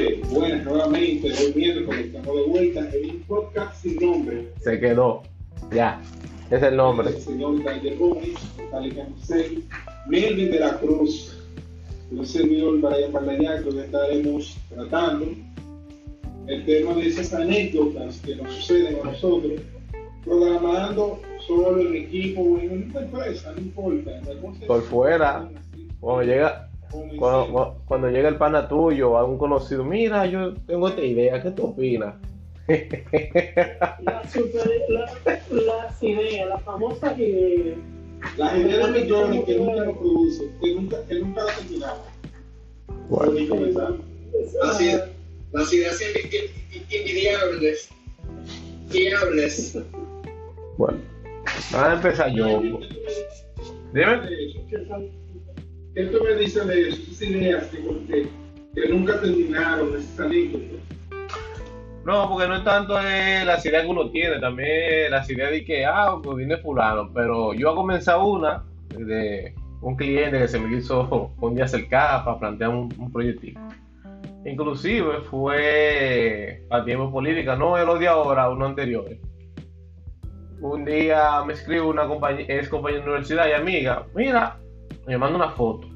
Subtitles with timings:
[0.00, 4.48] Señores, buenas nuevamente, hoy miércoles estamos de vuelta en un podcast sin nombre.
[4.60, 5.22] Se quedó.
[5.72, 6.00] Ya.
[6.50, 7.10] Es el nombre.
[7.10, 9.62] El señor Taller Gómez, Metallica Musel,
[10.06, 11.36] Melvin de la Cruz,
[12.12, 15.26] el servidor Brian Baldañac, que estaremos tratando
[16.46, 19.60] el tema de esas anécdotas que nos suceden a nosotros,
[20.24, 24.18] programando solo en equipo o en una empresa, no importa.
[24.18, 25.46] en Por fuera,
[26.00, 26.69] cuando llega.
[27.18, 31.50] Cuando, cuando llega el pana tuyo o algún conocido, mira, yo tengo esta idea, ¿qué
[31.50, 32.14] tú opinas?
[32.68, 35.12] La super, la-
[35.50, 37.78] las ideas, las famosas ideas.
[38.36, 42.06] Las ideas de millones que nunca lo producen, que nunca, que nunca las terminamos.
[43.08, 43.32] Bueno.
[44.62, 45.08] Las ideas,
[45.52, 46.00] las ideas
[46.90, 47.88] invidiables.
[48.92, 49.78] Viables.
[50.76, 50.98] Bueno,
[51.72, 52.60] vamos a empezar yo.
[53.92, 55.10] Dime.
[55.94, 56.88] Que son- ¿Qué tú me dices de?
[56.88, 58.28] Esas ideas que,
[58.74, 60.80] que, nunca terminaron, esas anécdotas.
[62.04, 65.64] No, porque no es tanto de las ideas que uno tiene, también las ideas de
[65.64, 68.64] que, ah, pues viene fulano, pero yo voy a comenzar una
[68.96, 73.60] de un cliente que se me quiso un día acercar para plantear un, un proyectito.
[74.46, 79.04] Inclusive fue a tiempo política, no el de ahora, uno anterior.
[80.62, 84.58] Un día me escribe una compañía, ex compañera de universidad y amiga, mira,
[85.06, 85.88] me manda una foto.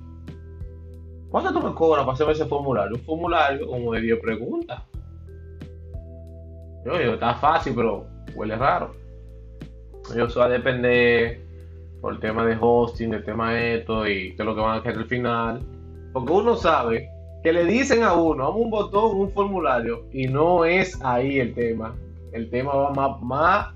[1.30, 2.96] ¿Cuánto tú me cobras para hacerme ese formulario?
[2.96, 4.82] Un formulario como de 10 preguntas.
[6.84, 8.94] Yo digo, está fácil, pero huele raro.
[10.14, 11.40] Yo eso va a depender
[12.00, 14.76] por el tema de hosting, el tema de esto y qué es lo que van
[14.76, 15.60] a hacer al final.
[16.12, 17.08] Porque uno sabe
[17.42, 21.54] que le dicen a uno, vamos un botón, un formulario, y no es ahí el
[21.54, 21.94] tema.
[22.32, 23.74] El tema va más, más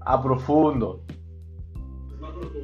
[0.00, 1.00] a profundo.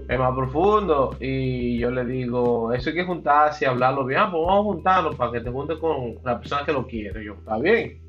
[0.09, 1.17] Es más profundo.
[1.21, 4.21] Y yo le digo, eso hay que juntarse y hablarlo bien.
[4.21, 7.25] Ah, pues vamos a juntarnos para que te juntes con la persona que lo quiere.
[7.25, 8.01] Yo, está bien.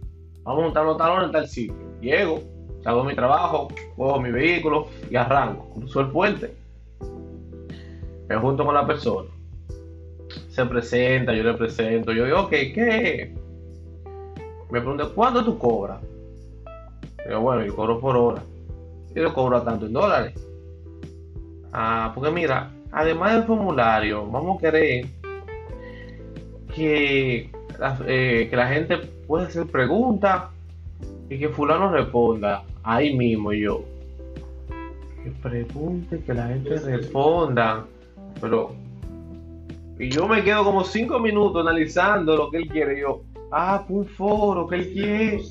[0.44, 1.76] Vamos a juntarnos tal hora en tal sitio.
[2.02, 2.42] Llego,
[2.86, 5.70] hago mi trabajo, cojo mi vehículo y arranco.
[5.76, 6.54] Cruzo el puente.
[8.28, 9.30] Me junto con la persona.
[10.50, 12.12] Se presenta, yo le presento.
[12.12, 13.36] Yo digo, ok, ¿qué?
[14.70, 16.00] Me pregunta, ¿cuánto tú cobras?
[17.26, 18.44] Digo, bueno, yo cobro por hora.
[19.16, 20.49] Yo lo cobro tanto en dólares.
[21.72, 25.06] Ah, porque mira, además del formulario, vamos a querer
[26.74, 28.98] que la, eh, que la gente
[29.28, 30.44] pueda hacer preguntas
[31.30, 33.84] y que fulano responda ahí mismo yo.
[35.24, 37.86] Que pregunte, que la gente responda.
[38.42, 38.74] Pero.
[40.00, 43.02] Y yo me quedo como cinco minutos analizando lo que él quiere.
[43.02, 45.42] Yo, ah, pues un foro que él quiere.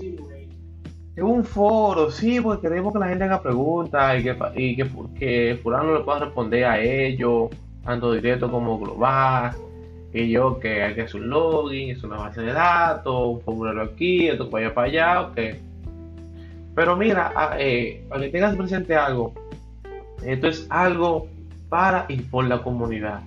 [1.19, 4.89] Es un foro, sí, porque queremos que la gente haga preguntas y que, y que,
[5.19, 7.51] que fulano le pueda responder a ellos,
[7.84, 9.51] tanto directo como global.
[10.12, 13.83] Y yo que hay que hacer un login, es una base de datos, un formulario
[13.83, 15.39] aquí, esto para allá, para allá, ok.
[16.77, 19.35] Pero mira, eh, para que tengas presente algo,
[20.25, 21.27] esto es algo
[21.69, 23.23] para y por la comunidad.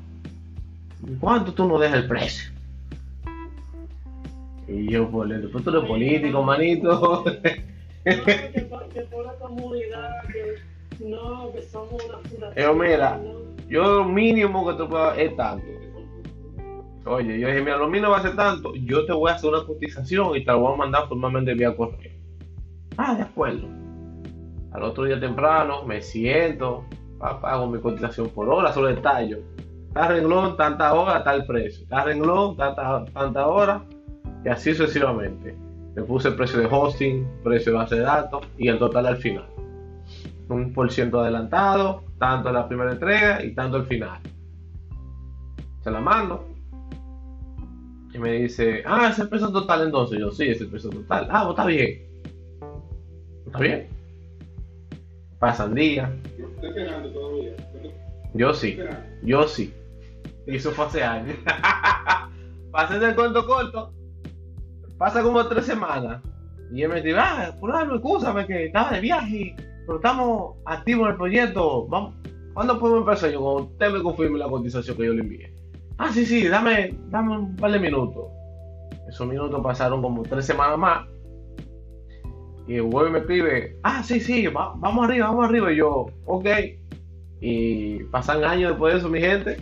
[1.20, 2.52] ¿Cuánto tú nos dejas el precio?
[4.70, 7.26] Y yo, por el tú eres político, manito.
[11.00, 12.18] No, que, somos una
[12.74, 13.20] mira.
[13.70, 15.66] Yo lo mínimo que te puedo es tanto.
[17.06, 18.74] Oye, yo dije, mira, lo mínimo va a ser tanto.
[18.76, 21.76] Yo te voy a hacer una cotización y te la voy a mandar formalmente vía
[21.76, 22.12] correo.
[22.98, 23.68] Ah, de acuerdo.
[24.72, 26.86] Al otro día temprano me siento,
[27.18, 29.40] pa- pago mi cotización por hora, solo detallo.
[29.94, 31.86] Tal renglón, tanta hora, tal precio.
[31.90, 33.84] Tal renglón, tanta, tanta hora.
[34.46, 35.56] Y así sucesivamente.
[35.96, 39.18] Le puse el precio de hosting, precio de base de datos y el total al
[39.18, 39.46] final.
[40.48, 44.20] Un por ciento adelantado, tanto en la primera entrega y tanto al final.
[45.84, 46.48] Se la mando.
[48.14, 50.20] Y me dice, ah, es el precio total entonces.
[50.20, 51.28] Yo, sí, es el precio total.
[51.30, 52.12] Ah, pues está bien.
[53.46, 53.88] Está bien.
[55.40, 56.10] Pasan días.
[56.62, 57.56] Todavía.
[58.34, 58.78] Yo sí.
[59.24, 59.74] Yo sí.
[60.48, 61.36] Y eso fue hace años.
[62.72, 63.94] Pasé del cuento corto.
[65.02, 66.22] Pasa como tres semanas.
[66.72, 69.56] Y él me dice, ah, fulano, escúchame que estaba de viaje,
[69.88, 71.88] pero estamos activos en el proyecto.
[71.88, 72.14] Vamos.
[72.54, 73.32] ¿Cuándo podemos empezar?
[73.32, 75.56] Yo, cuando usted me confirme la cotización que yo le envié.
[75.98, 78.26] Ah, sí, sí, dame, dame un par de minutos.
[79.10, 81.08] Esos minutos pasaron como tres semanas más.
[82.68, 85.74] Y el güey me escribe, ah, sí, sí, va- vamos arriba, vamos arriba.
[85.74, 86.46] Y yo, ok.
[87.42, 89.58] Y pasan años después de eso, mi gente.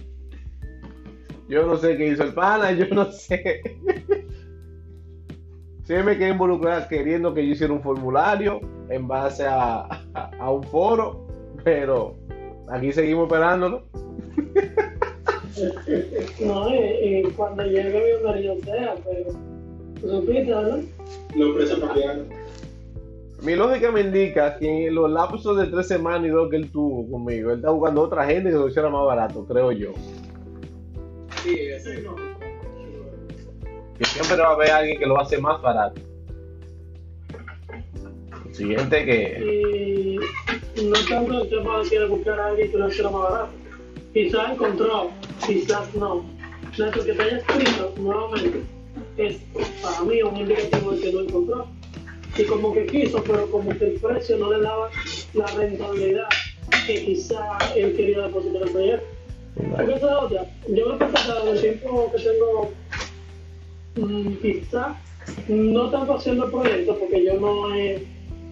[1.48, 3.62] Yo no sé qué hizo el pana, yo no sé.
[5.90, 10.52] Sí me quedé involucrado queriendo que yo hiciera un formulario en base a, a- a
[10.52, 11.26] un foro,
[11.64, 12.14] pero
[12.70, 13.82] aquí seguimos esperándolo.
[16.40, 19.32] No, eh, eh, cuando llegue bienvenido sea, pero
[20.00, 20.80] ¿Supiste, verdad?
[21.56, 22.28] Precios cambiaron.
[23.42, 26.72] Mi lógica me indica que en los lapsos de tres semanas y dos que él
[26.72, 29.92] tuvo conmigo, él está buscando otra gente que lo hiciera más barato, creo yo.
[31.44, 31.90] Sí, eso.
[31.90, 32.29] Sí, no.
[34.00, 36.02] Que siempre va a haber alguien que lo hace más barato.
[38.52, 40.18] Siguiente que.
[40.76, 43.52] Y no tanto el tema de que buscar a alguien que lo hiciera más barato.
[44.14, 45.12] Quizás encontró,
[45.46, 46.26] quizás no.
[46.74, 48.64] Eso que te haya escrito nuevamente
[49.18, 49.38] es
[49.82, 51.68] para mí un indicativo de que no encontró.
[52.38, 54.90] Y como que quiso, pero como que el precio no le daba
[55.34, 56.30] la rentabilidad
[56.86, 59.08] que quizá él quería depositar el proyecto.
[59.56, 60.46] Porque esa es otra.
[60.70, 62.72] Yo me he en el tiempo que tengo,
[63.96, 64.96] mm, quizá,
[65.48, 68.04] no tanto haciendo proyectos, porque yo no he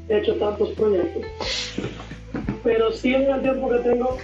[0.09, 1.23] hecho tantos proyectos,
[2.63, 4.17] pero sí en el tiempo que tengo,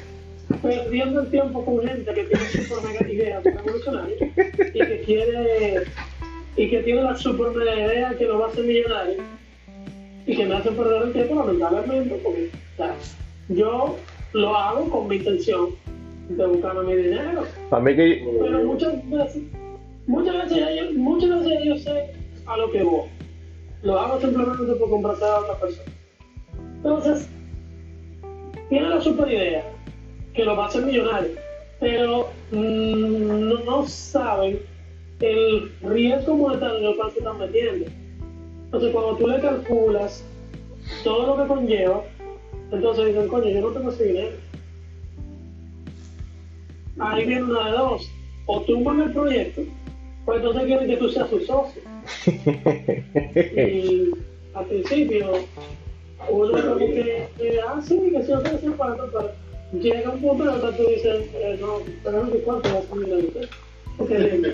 [0.61, 4.21] perdiendo el tiempo con gente que tiene super mega ideas revolucionarias
[4.73, 5.83] y que quiere,
[6.55, 9.17] y que tiene la super mega idea que lo va a hacer millonario
[10.25, 12.95] y que me hace perder el tiempo lamentablemente, porque o sea,
[13.49, 13.97] yo
[14.33, 15.69] lo hago con mi intención
[16.29, 17.43] de buscarme mi dinero.
[17.69, 18.25] Para mí que.
[18.41, 19.43] Pero muchas veces,
[20.07, 22.13] muchas veces, yo, muchas veces yo sé
[22.45, 23.07] a lo que voy.
[23.81, 25.91] Lo hago simplemente por complacer a otra persona.
[26.75, 27.29] Entonces,
[28.69, 29.63] tiene la super idea
[30.33, 31.31] que lo va a hacer millonario,
[31.79, 34.59] pero mm, no, saben
[35.19, 37.85] el riesgo monetario en el cual se están metiendo.
[38.65, 40.25] Entonces, cuando tú le calculas
[41.03, 42.03] todo lo que conlleva,
[42.71, 44.37] entonces dicen, coño, yo no tengo ese dinero.
[46.99, 48.09] Ahí viene una de dos.
[48.45, 49.61] O tumban el proyecto,
[50.25, 51.81] pues entonces quieren que tú seas su socio.
[53.35, 54.11] Y
[54.53, 55.31] al principio,
[56.29, 59.31] uno como que, que ah, sí, que ok, sí, para pero
[59.73, 62.91] llega un punto en el que tú dices, eh, no, pero no sé cuánto vas
[62.91, 63.49] a mirar usted.
[63.97, 64.51] Porque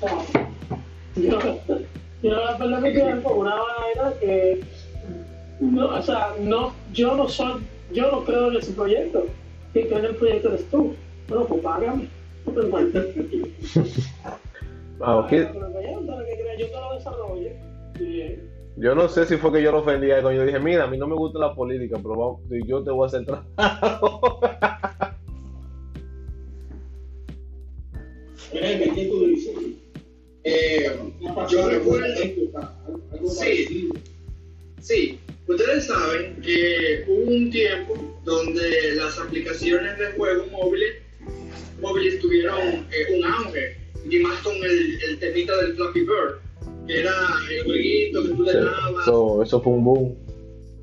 [1.16, 1.38] yo,
[2.22, 4.60] yo voy a perder mi tiempo en una vaina que,
[5.60, 7.62] no, o sea, no, yo no soy,
[7.92, 9.26] yo no creo en ese proyecto.
[9.72, 10.94] Quien cree en el proyecto eres tú.
[11.28, 12.08] Bueno, pues págame.
[12.46, 12.60] No te
[14.98, 15.52] crea,
[18.76, 20.86] yo no sé si fue que yo lo ofendí a él yo dije, mira, a
[20.86, 24.40] mí no me gusta la política, pero vamos, yo te voy a hacer trabajo.
[28.52, 29.54] ¿qué tú dices?
[30.44, 30.90] Eh,
[31.48, 32.06] yo recuerdo.
[33.26, 33.90] Sí.
[34.80, 37.94] Sí, ustedes saben que hubo un tiempo
[38.24, 41.02] donde las aplicaciones de juegos móviles,
[41.80, 43.76] móviles tuvieron eh, un auge,
[44.10, 47.12] y más con el, el temita del Flappy Bird, que era
[47.50, 50.16] el jueguito que tú le dabas, Eso, eso fue un boom.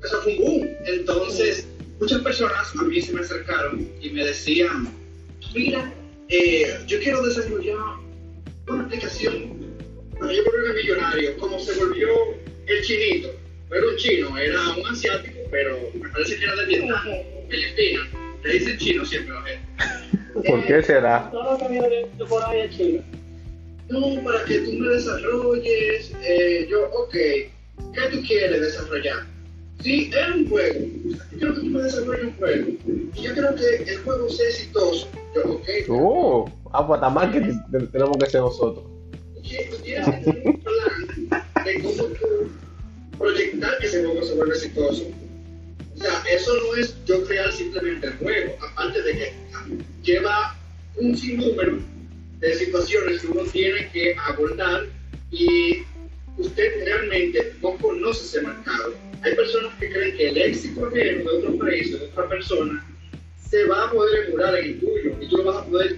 [0.04, 0.68] eso fue un boom.
[0.86, 1.68] Entonces,
[2.00, 4.88] muchas personas a mí se me acercaron y me decían,
[5.54, 5.92] mira,
[6.28, 7.76] eh, yo quiero desarrollar
[8.68, 9.56] una aplicación
[10.18, 12.08] para yo volverme millonario, como se volvió
[12.66, 13.28] el chinito.
[13.68, 17.02] No era un chino, era un asiático, pero me parece que era de Vietnam,
[17.48, 18.06] Filipinas.
[18.44, 20.48] Le dicen chino siempre a la gente.
[20.48, 21.28] ¿Por qué será?
[21.32, 23.02] Todo lo que viene de por ahí es chino.
[23.88, 29.26] No, para que tú me desarrolles, eh, yo, ok, ¿qué tú quieres desarrollar?
[29.82, 30.80] Sí, es un juego.
[31.04, 32.66] Yo quiero que tú me desarrolles un juego.
[33.14, 35.08] Y yo creo que el juego sea exitoso.
[35.34, 38.84] Yo, ok, Oh, ah, pues marketing te- tenemos que ser nosotros.
[39.70, 42.48] tú tienes que tener un plan de cómo tú
[43.18, 45.04] proyectar que ese juego se vuelva exitoso.
[45.94, 49.32] O sea, eso no es yo crear simplemente el juego, aparte de que
[50.02, 50.56] lleva
[50.96, 51.78] un sinnúmero
[52.46, 54.86] de situaciones que uno tiene que abordar
[55.30, 55.82] y
[56.38, 58.94] usted realmente no conoce ese mercado.
[59.22, 62.86] Hay personas que creen que el éxito ajeno de otro país, de otra persona,
[63.48, 65.96] se va a poder emular en el tuyo y tú lo vas a poder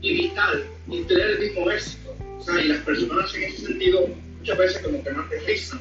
[0.00, 2.16] imitar y tener el mismo éxito.
[2.38, 5.80] O sea, y las personas en ese sentido muchas veces como que no aterrizan.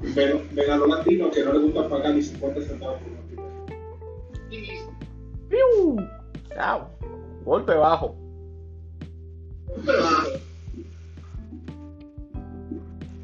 [0.00, 3.20] Ven, ven a los latinos que no les gusta pagar ni 50 centavos por una
[3.20, 3.74] aplicación.
[4.50, 5.96] Y ¡Piu!
[6.54, 6.90] Chao.
[7.44, 8.23] Golpe bajo.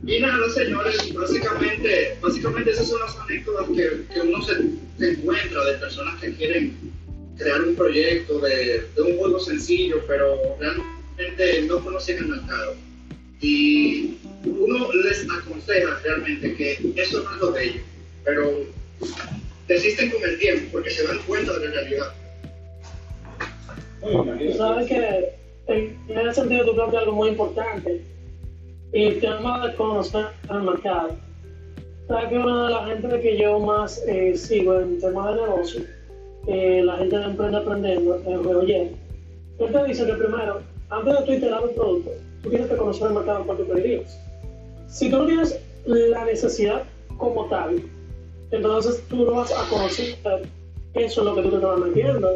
[0.07, 4.55] Y nada, señores, básicamente, básicamente esas son las anécdotas que, que uno se,
[5.13, 6.77] encuentra de personas que quieren
[7.39, 12.75] crear un proyecto de, de un juego sencillo, pero realmente no conocen el mercado.
[13.41, 17.83] Y uno les aconseja realmente que eso no es lo de ellos,
[18.25, 18.67] pero
[19.69, 22.15] desisten con el tiempo porque se dan cuenta de la realidad.
[24.01, 25.40] Tú sabes que
[25.71, 28.05] en, en ese sentido tú planteas algo muy importante.
[28.93, 31.11] Y el tema de conocer el mercado.
[32.09, 35.83] Sabes que una de las gente que yo más eh, sigo en temas de negocio,
[36.49, 38.97] eh, la gente de Emprende Aprendiendo, el juego Él
[39.59, 40.61] te dice que primero
[40.91, 42.11] antes de tú iterar un producto,
[42.43, 44.19] tú tienes que conocer el mercado al cual te diriges.
[44.89, 46.83] Si tú no tienes la necesidad
[47.17, 47.81] como tal,
[48.51, 50.19] entonces tú no vas a conocer
[50.95, 52.29] eso es lo que tú te estás metiendo.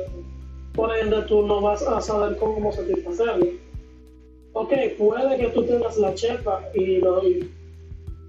[0.75, 3.47] Por ende, tú no vas a saber cómo satisfacerlo.
[4.54, 7.50] Ok, puede que tú tengas la chepa y, lo, y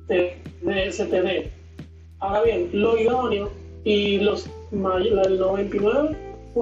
[0.07, 1.51] te, de, se te dé.
[2.19, 3.49] Ahora bien, lo idóneo
[3.83, 6.15] y los, el 99%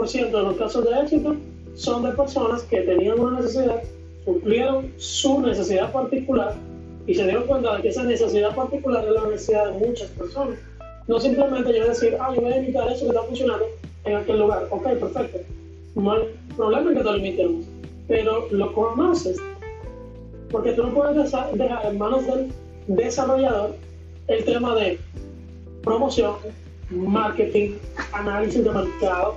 [0.10, 1.36] de los casos de éxito
[1.76, 3.82] son de personas que tenían una necesidad,
[4.26, 6.56] suplieron su necesidad particular
[7.08, 10.60] y se dieron cuenta de que esa necesidad particular es la necesidad de muchas personas.
[11.08, 13.66] No simplemente yo decir, ah, yo voy a imitar eso que está funcionando
[14.06, 14.68] en aquel lugar.
[14.70, 15.40] Ok, perfecto.
[15.96, 17.66] No hay problema en que te lo imitemos.
[18.08, 19.38] Pero lo conoces.
[20.52, 22.52] Porque tú no puedes dejar en manos del
[22.88, 23.76] desarrollador
[24.28, 25.00] el tema de
[25.84, 26.36] promoción,
[26.90, 27.76] marketing,
[28.12, 29.36] análisis de mercado.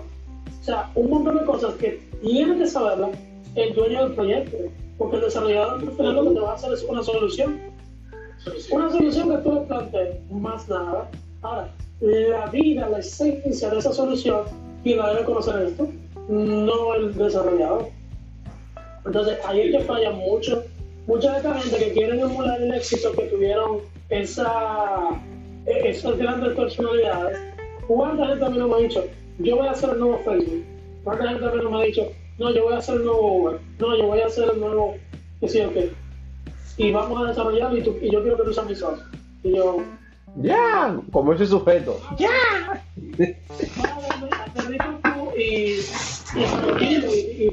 [0.61, 3.11] O sea, un montón de cosas que tiene que saberla
[3.55, 4.57] el dueño del proyecto.
[4.99, 7.61] Porque el desarrollador al final lo que te va a hacer es una solución.
[8.71, 11.11] Una solución que tú le plantees, más nada.
[11.43, 11.71] Ahora,
[12.01, 14.43] la vida, la esencia de esa solución,
[14.83, 15.89] quien la debe conocer esto,
[16.29, 17.89] no el desarrollador.
[19.05, 20.65] Entonces, ahí es que falla mucho.
[21.07, 23.79] Mucha de esta gente que quieren emular el éxito que tuvieron
[24.09, 25.11] esa,
[25.67, 27.39] e- esas grandes personalidades,
[27.87, 29.05] ¿cuánta gente mí no me ha dicho,
[29.39, 30.65] yo voy a hacer el nuevo Facebook?
[31.05, 33.59] ¿Cuánta gente mí no me ha dicho, no, yo voy a hacer el nuevo Uber?
[33.79, 34.97] No, yo voy a hacer el nuevo,
[35.41, 35.93] qué sé yo qué.
[36.79, 39.05] Y vamos a desarrollarlo y, tú- y yo quiero que tú seas mi socio.
[39.45, 39.77] Y yo,
[40.43, 42.01] Ya, como ese sujeto.
[42.19, 42.83] aterriza
[43.15, 44.06] tú y,
[46.37, 47.51] y, y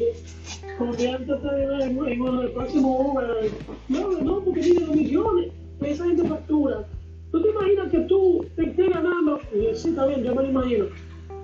[0.77, 1.47] conviértete
[1.83, 3.51] en, el próximo Uber.
[3.89, 5.51] No, no, porque tiene los millones.
[5.81, 6.85] Esa gente factura.
[7.31, 9.39] ¿Tú te imaginas que tú te estés ganando?
[9.53, 10.85] Y sí, está bien, yo me lo imagino.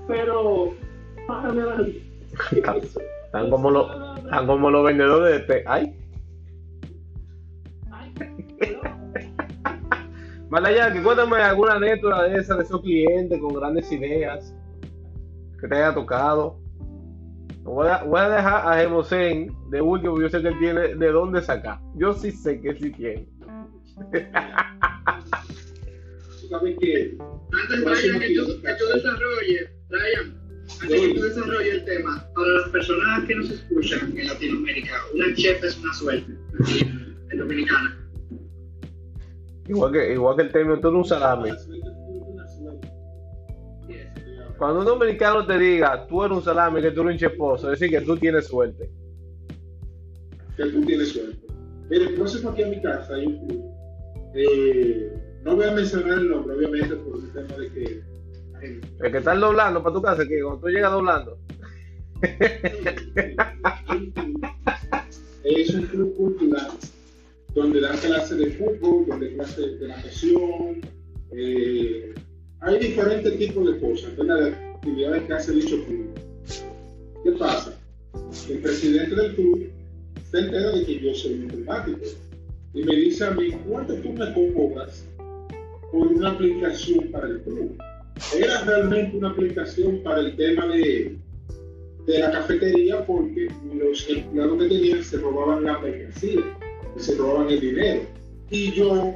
[0.07, 0.73] Pero,
[1.27, 1.85] págame la
[2.51, 5.63] Están como los, están como los vendedores de.
[5.67, 5.95] Ay,
[10.49, 14.55] Malaya, que cuéntame alguna anécdota de esa de esos clientes con grandes ideas
[15.59, 16.58] que te haya tocado.
[17.63, 20.95] Voy a, voy a dejar a Gemosén de último, porque yo sé que él tiene
[20.95, 21.79] de dónde sacar.
[21.95, 23.27] Yo sí sé que sí tiene.
[26.49, 30.35] Sabes Antes, Brian, que tú, que tú desarrolles, Brian,
[30.81, 35.35] antes que tú desarrolles el tema, para las personas que nos escuchan en Latinoamérica, una
[35.35, 36.33] chef es una suerte
[36.81, 37.95] en, en Dominicana.
[39.67, 41.51] Igual que, igual que el término, tú eres un salami.
[44.59, 47.79] Cuando un dominicano te diga, tú eres un salami, que tú eres un cheposo, es
[47.79, 48.89] decir, que tú tienes suerte.
[50.57, 51.47] que tú tienes suerte.
[51.89, 53.63] Mire, el próximo aquí a mi casa hay un club.
[54.35, 55.13] Eh,
[55.43, 57.83] no voy a mencionar el nombre, obviamente, por el tema de que.
[58.61, 61.37] eh, El que está doblando para tu casa, que cuando tú llegas doblando.
[65.43, 66.67] es un club cultural
[67.55, 70.81] donde dan clases de fútbol, donde clases de natación.
[71.31, 72.13] eh,
[72.61, 74.15] hay diferentes tipos de cosas.
[74.15, 76.09] De actividades que hace dicho club.
[77.23, 77.77] ¿Qué pasa?
[78.49, 79.69] El presidente del club
[80.31, 81.99] se entera de que yo soy un informático
[82.73, 85.05] y me dice a mí, ¿cuánto tú me cobras
[85.91, 87.77] por una aplicación para el club?
[88.37, 91.17] Era realmente una aplicación para el tema de,
[92.05, 96.43] de la cafetería porque los empleados que tenían se robaban la mercancía
[96.99, 98.01] se robaban el dinero.
[98.49, 99.13] Y yo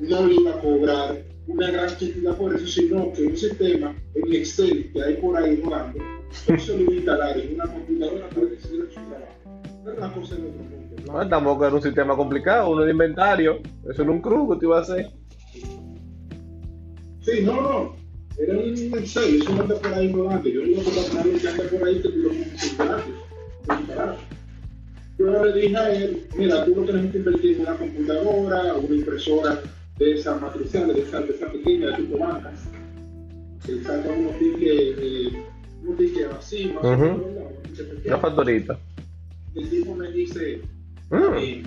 [0.00, 4.32] no le iba a cobrar una gran cantidad por eso, sino que un sistema en
[4.32, 5.98] Excel que hay por ahí rodando,
[6.46, 8.76] eso lo iba a instalar en una computadora para que se su
[9.84, 10.20] trabajo.
[10.20, 11.12] Cosa de otro mundo.
[11.12, 13.60] No, tampoco era un sistema complicado, uno de inventario.
[13.90, 15.10] Eso era un cruz que te iba a hacer.
[17.20, 17.96] Sí, no, no.
[18.38, 20.48] Era un Excel, eso no anda por ahí rodando.
[20.48, 22.30] Yo no cobrar lo que anda por ahí que tú lo
[22.78, 24.18] barato.
[25.18, 28.96] Yo le dije a él, mira, tú lo tienes que invertir en una computadora, una
[28.96, 29.62] impresora
[29.98, 32.64] de esa matricial, de esa, de esa pequeña de tipo bancas.
[33.64, 35.42] Que saca unos tickets, eh,
[35.82, 37.16] unos tickets así, más o ¿verdad?
[37.16, 38.78] Unos tickets Una factorita.
[39.54, 40.60] El tipo me dice,
[41.10, 41.34] Mm.
[41.38, 41.62] eh,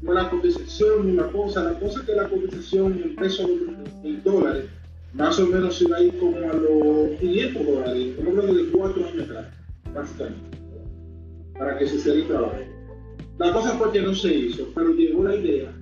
[0.00, 3.48] no la cotización ni una cosa, la cosa que la cotización en pesos
[4.02, 4.64] en dólares,
[5.12, 8.70] más o menos se va a ir como a los 500 dólares, como que de
[8.72, 9.46] 4 años atrás,
[9.94, 10.58] básicamente,
[11.56, 12.56] para que se hiciera el trabajo.
[13.38, 15.72] La cosa fue que no se hizo, pero llegó la idea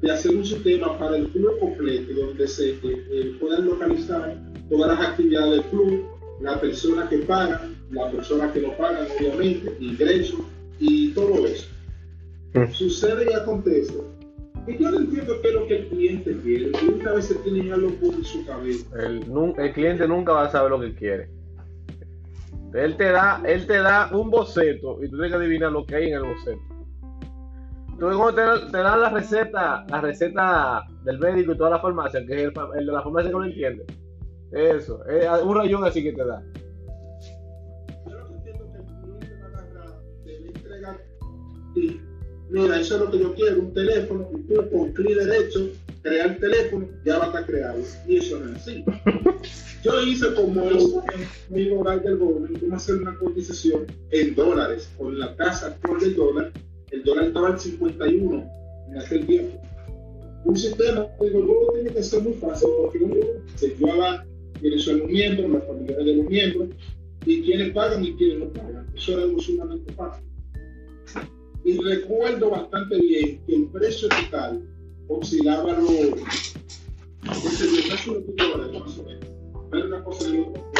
[0.00, 4.36] de hacer un sistema para el club completo, donde se eh, puedan localizar
[4.70, 6.04] todas las actividades del club,
[6.40, 10.40] las personas que pagan, las personas que no pagan, obviamente, ingresos
[10.78, 11.68] y todo eso.
[12.54, 12.70] Mm.
[12.72, 13.94] Sucede y acontece.
[14.66, 16.66] Y yo no entiendo qué es lo que el cliente quiere.
[16.66, 18.86] El cliente a veces tiene algo por su cabeza.
[19.02, 19.24] El,
[19.56, 21.28] el cliente nunca va a saber lo que quiere.
[22.74, 25.96] Él te da, él te da un boceto y tú tienes que adivinar lo que
[25.96, 26.60] hay en el boceto.
[27.98, 32.24] Tú cuando te, te dan la receta, la receta del médico y toda la farmacia,
[32.24, 33.84] que es el, el de la farmacia que no entiende.
[34.52, 36.42] Eso, es un rayón así que te da.
[38.06, 41.00] Yo lo que entiendo que el cliente va a agarrar, te va a entregar
[42.50, 45.70] mira, eso es lo que yo quiero, un teléfono, y tú con clic derecho,
[46.02, 47.78] crear el teléfono, ya va a estar creado.
[48.06, 48.84] Y eso no es así.
[49.84, 50.64] Yo hice como
[51.50, 56.16] mi hogar del gobierno, cómo hacer una cotización en dólares, con la tasa actual del
[56.16, 56.52] dólar,
[56.90, 58.50] el dólar estaba al 51
[58.88, 59.60] en aquel tiempo.
[60.44, 63.16] Un sistema, digo, yo tiene que ser muy fácil, porque uno
[63.56, 64.24] se lleva
[64.60, 66.68] quiénes son los miembros, las familiares de los miembros,
[67.26, 68.86] y quiénes pagan y quiénes no pagan.
[68.94, 70.24] Eso era algo sumamente fácil.
[71.64, 74.62] Y recuerdo bastante bien que el precio total
[75.08, 76.54] oscilaba los,
[77.22, 79.26] casi unos dólares más o menos.
[79.72, 80.72] Era una cosa de loco.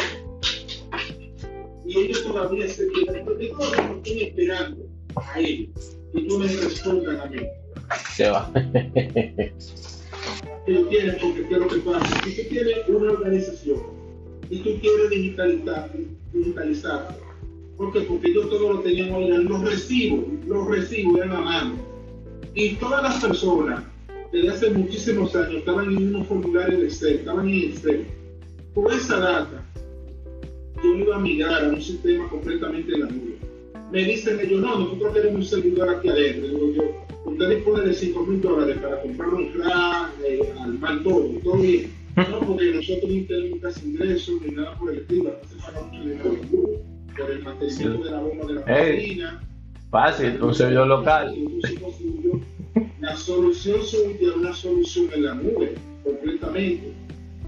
[1.85, 4.85] Y ellos todavía se quedan, porque todos están esperando
[5.15, 7.41] a ellos, que no les respondan a mí.
[8.15, 8.51] Se va.
[10.67, 12.23] lo tienes porque lo que pasa.
[12.23, 13.81] Si tú tienes una organización
[14.49, 15.91] y tú quieres digitalizar,
[16.33, 17.17] digitalizar
[17.79, 18.01] ¿por qué?
[18.01, 21.75] Porque yo todo lo tenía en los recibos, los recibos en la mano.
[22.53, 23.83] Y todas las personas
[24.31, 28.05] desde hace muchísimos años estaban en unos formularios de Excel, estaban en Excel.
[28.75, 29.65] Con esa data,
[30.83, 33.28] yo iba a migrar a un sistema completamente en la nube.
[33.91, 36.47] Me dicen ellos, no, nosotros queremos un servidor aquí adentro.
[36.47, 41.27] Digo yo, usted dispone de 5 mil dólares para comprar un crack, eh, armar todo,
[41.43, 41.91] todo bien.
[42.15, 46.03] No, porque nosotros no tenemos casi ingresos ni nada por el estilo, se paga mucho
[46.03, 46.37] dinero
[47.17, 49.43] por el mantenimiento de la bomba de la cocina.
[49.89, 51.35] Fácil, un servidor local.
[52.99, 56.93] La solución suya es una solución en la nube, completamente.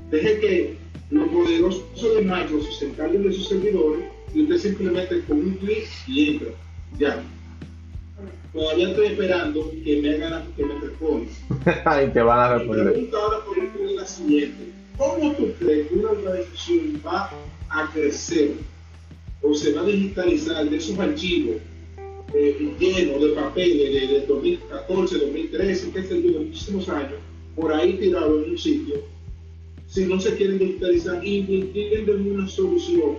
[0.10, 0.77] Deje que
[1.12, 5.88] los poderosos de Microsoft se encarguen de sus servidores y usted simplemente con un clic
[6.08, 6.48] y entra.
[7.00, 7.24] Ya.
[8.54, 11.30] Todavía estoy esperando que me hagan que me respondan.
[11.86, 12.91] Ahí te van a Mi responder.
[12.94, 14.72] pregunta ahora por ejemplo es la siguiente.
[14.98, 17.32] ¿Cómo tú crees que una organización va
[17.70, 18.52] a crecer
[19.41, 21.56] o se va a digitalizar de esos archivos
[22.34, 27.20] eh, llenos de papeles de, de 2014, 2013, qué sé yo, muchísimos años,
[27.56, 28.96] por ahí tirados en un sitio,
[29.88, 33.17] si no se quieren digitalizar y entienden una solución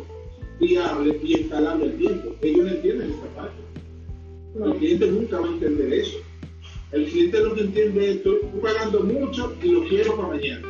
[0.62, 2.28] viable y escalable al tiempo?
[2.42, 3.62] Ellos no entienden esta parte.
[4.64, 6.18] El cliente nunca va a entender eso.
[6.92, 10.68] El cliente lo que entiende es, estoy pagando mucho y lo quiero para mañana.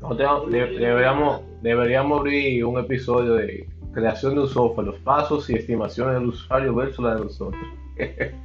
[0.00, 5.54] Nosotros de- deberíamos, deberíamos abrir un episodio de creación de un software, los pasos y
[5.54, 7.62] estimaciones del usuario versus la de nosotros.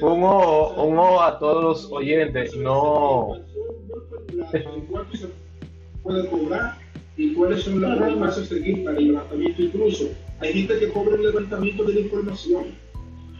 [0.00, 3.30] Un ojo, un ojo a todos los oyentes, no.
[4.88, 5.26] ¿Cuánto se
[6.04, 6.78] puede cobrar
[7.18, 9.62] y cuáles son las normas a seguir para el levantamiento?
[9.62, 10.08] Incluso
[10.40, 12.64] hay gente que cobra el levantamiento de la información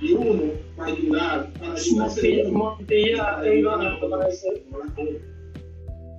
[0.01, 0.43] y uno
[0.77, 4.63] para ayudar, para ayudar a Montilla, Montilla es idóneo para ese.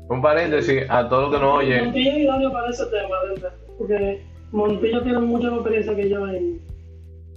[0.09, 1.85] Un paréntesis a todos los que nos oyen.
[1.85, 3.53] Montilla es idóneo para ese tema, ¿verdad?
[3.77, 6.61] Porque Montilla tiene mucha más experiencia que yo en,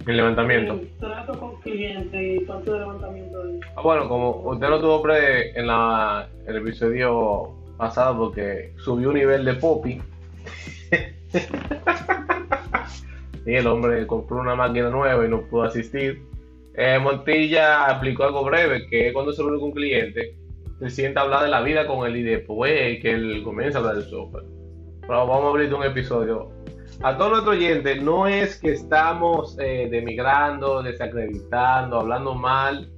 [0.07, 0.73] El levantamiento.
[0.73, 5.01] en trato con clientes y parte de levantamiento de Ah, Bueno, como usted no tuvo
[5.01, 10.01] pre en la, el episodio pasado porque subió un nivel de Poppy.
[13.45, 16.21] Y el hombre compró una máquina nueva y no pudo asistir.
[16.75, 20.35] Eh, Montilla aplicó algo breve, que es cuando se reúne con un cliente,
[20.79, 23.81] se sienta a hablar de la vida con él y después que él comienza a
[23.81, 24.45] hablar del software.
[25.01, 26.49] Pero vamos a abrir un episodio.
[27.01, 32.89] A todos nuestros oyentes, no es que estamos eh, demigrando, desacreditando, hablando mal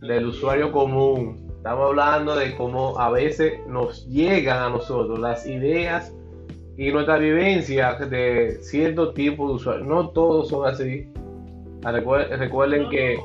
[0.00, 1.50] del usuario común.
[1.56, 6.12] Estamos hablando de cómo a veces nos llegan a nosotros las ideas
[6.76, 9.86] y nuestra vivencia de cierto tipo de usuarios.
[9.86, 11.06] No todos son así.
[11.82, 13.18] Recuer- Recuerden que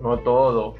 [0.00, 0.74] no todo.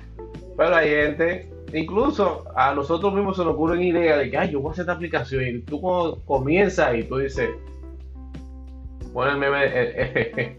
[0.56, 4.60] Pero hay gente, incluso a nosotros mismos se nos ocurren ideas de que, ay, yo
[4.60, 5.44] voy a hacer esta aplicación.
[5.46, 7.50] Y tú cuando comienzas y tú dices,
[9.12, 9.92] pon el meme, eh,
[10.36, 10.56] eh,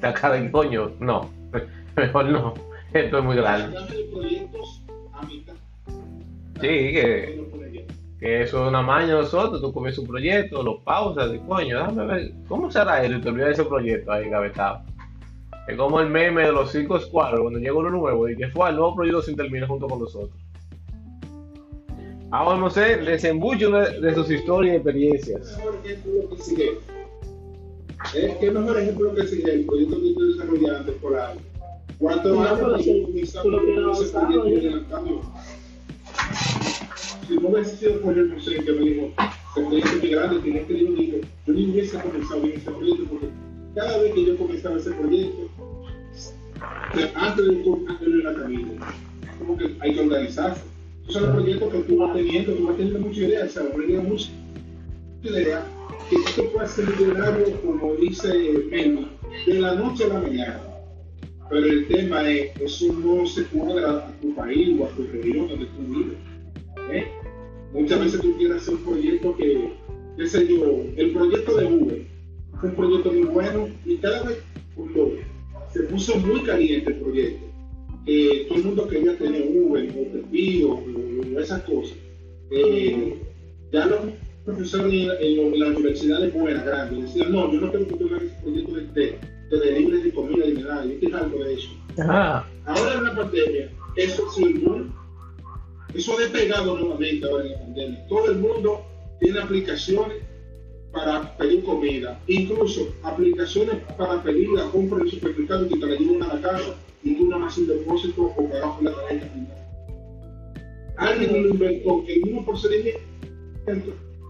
[0.00, 0.90] cara de coño.
[1.00, 1.30] No,
[1.96, 2.54] mejor no.
[2.92, 3.78] Esto es muy grande.
[6.60, 7.44] Sí, que,
[8.22, 9.60] que eso es una maña de nosotros.
[9.60, 13.16] Tú comienzas un proyecto, lo pausas y coño, déjame ver, ¿cómo será eso?
[13.16, 14.82] Y te olvidas de ese proyecto ahí engavetado.
[15.66, 18.70] Es como el meme de los cinco escuadros, cuando llega uno nuevo y que fue
[18.70, 20.30] el nuevo proyecto sin terminar junto con nosotros.
[22.30, 25.58] Ahora a hacer desembucho de, de sus historias y experiencias.
[25.58, 26.78] mejor ejemplo que sigue.
[28.14, 31.16] Eh, ¿Qué mejor ejemplo que sigue el proyecto que por
[32.00, 34.82] No, años tú lo tienes
[37.28, 40.78] Si no hubiese sido por el museo que me dijo, ese proyecto muy grande, que
[40.78, 43.26] yo digo, yo ni hubiese comenzado bien ese proyecto porque
[43.74, 45.48] cada vez que yo comenzaba ese proyecto,
[47.14, 48.72] antes de, antes de la camino,
[49.38, 50.62] como que hay que organizarse.
[51.08, 54.08] Son los proyectos que tú vas teniendo, tú vas teniendo muchas ideas, o sea, aprendiendo
[54.08, 54.30] muchas
[55.22, 55.64] ideas
[56.08, 58.28] que tú puedes ser millonario, como dice
[58.70, 59.08] Melvin,
[59.46, 60.60] de la noche a la mañana.
[61.50, 65.48] Pero el tema es, eso no se cuadra a tu país o a tu región
[65.48, 66.31] donde tú vives.
[66.92, 67.06] ¿Eh?
[67.72, 69.72] Muchas veces tú quieres hacer un proyecto que,
[70.16, 72.02] qué sé yo, el proyecto de Uber
[72.60, 74.42] fue un proyecto muy bueno y cada vez
[75.72, 77.46] se puso muy caliente el proyecto,
[78.06, 79.88] eh, todo el mundo quería tener Uber
[80.68, 81.96] o esas cosas.
[82.50, 83.16] Eh,
[83.72, 84.00] ya los
[84.44, 88.06] profesores en, en, en las universidades buenas, grandes, decían, no, yo no quiero que tú
[88.08, 89.18] hagas proyecto de, de,
[89.50, 91.68] de delivery de comida y nada, yo estoy algo de eso.
[91.98, 94.86] Ah, Ahora en la pandemia, eso sirvió,
[95.94, 98.06] eso ha despegado nuevamente ahora en la pandemia.
[98.08, 98.82] Todo el mundo
[99.20, 100.18] tiene aplicaciones
[100.92, 105.96] para pedir comida, incluso aplicaciones para pedir la compra en el supermercado que te la
[105.96, 106.74] llevan a la casa
[107.32, 109.26] nada más un depósito o pagas con la tarjeta.
[110.98, 113.00] Alguien lo inventó el mismo procedimiento,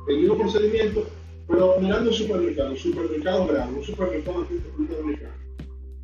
[0.09, 1.07] el mismo procedimiento,
[1.49, 5.35] pero mirando un supermercado, supermercado grande, un supermercado aquí en República Dominicana.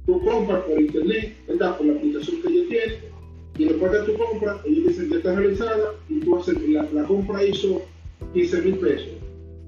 [0.06, 1.76] Tú compras por internet, ¿verdad?
[1.76, 2.98] Por la aplicación que ellos tienen,
[3.58, 7.04] y después de tu compra, ellos dicen que está realizada, y tú haces, la, la
[7.04, 7.82] compra hizo
[8.32, 9.08] 15 mil pesos,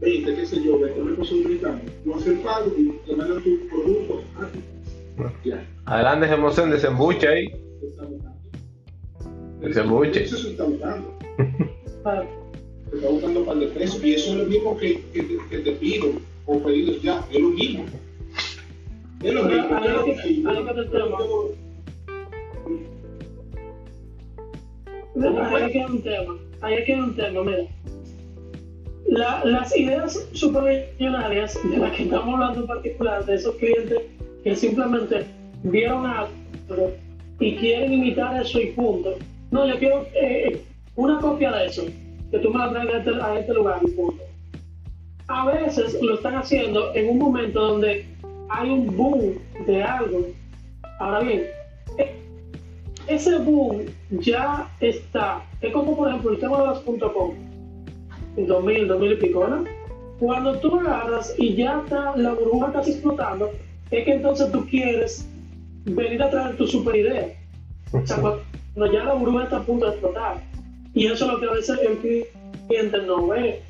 [0.01, 1.81] 20, qué sé yo, 20 mil pesos dominicanos.
[2.05, 4.23] Tú haces el pago y te mandan tu producto.
[4.39, 4.49] Ah,
[5.45, 5.67] ya.
[5.85, 7.49] adelante, Gemosén, desembuche ahí.
[7.49, 7.55] se.
[9.67, 10.25] Desembuche.
[10.25, 10.65] Eso se está.
[12.05, 12.23] Ah,
[12.91, 15.59] te está buscando para el precio y eso es lo mismo que, que, te- que
[15.59, 16.07] te pido
[16.47, 17.85] o pedidos ya, es lo mismo.
[19.23, 19.69] Es lo mismo.
[25.15, 27.65] Que hay un tema, ahí es que hay un tema, mira.
[29.07, 34.03] La- las ideas supermillonarias de las que estamos hablando en particular, de esos clientes
[34.45, 35.27] que simplemente
[35.65, 36.31] vieron algo
[37.41, 39.17] y quieren imitar eso y punto.
[39.51, 40.63] No, yo quiero eh,
[40.95, 41.85] una copia de eso,
[42.31, 44.23] que tú me la traigas a este, a este lugar y punto.
[45.27, 48.05] A veces lo están haciendo en un momento donde
[48.49, 50.27] hay un boom de algo.
[51.01, 51.47] Ahora bien,
[51.99, 52.15] e-
[53.09, 55.43] ese boom ya está.
[55.61, 57.35] Es como por ejemplo el tema de las .com,
[58.37, 59.65] en 2000, 2000 y pico, ¿no?
[60.19, 63.51] Cuando tú agarras y ya está, la burbuja casi explotando,
[63.91, 65.27] es que entonces tú quieres
[65.85, 67.29] venir a traer tu super idea.
[67.93, 70.43] O sea, cuando ya la burbuja está a punto de explotar.
[70.93, 72.27] Y eso es lo que a veces el
[72.69, 73.63] cliente no ve.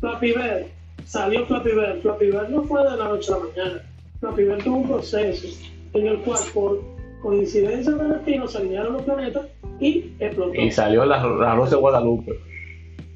[0.00, 0.66] Flappy Bird,
[1.04, 2.02] salió Flappy Bird.
[2.02, 3.82] Flappy Bird no fue de la noche a la mañana.
[4.20, 5.48] Flappy Bird tuvo un proceso
[5.94, 6.80] en el cual por
[7.22, 9.46] coincidencia de destino se alinearon los planetas
[9.80, 10.54] y explotó.
[10.54, 12.38] Y salió la, la Rosa de Guadalupe.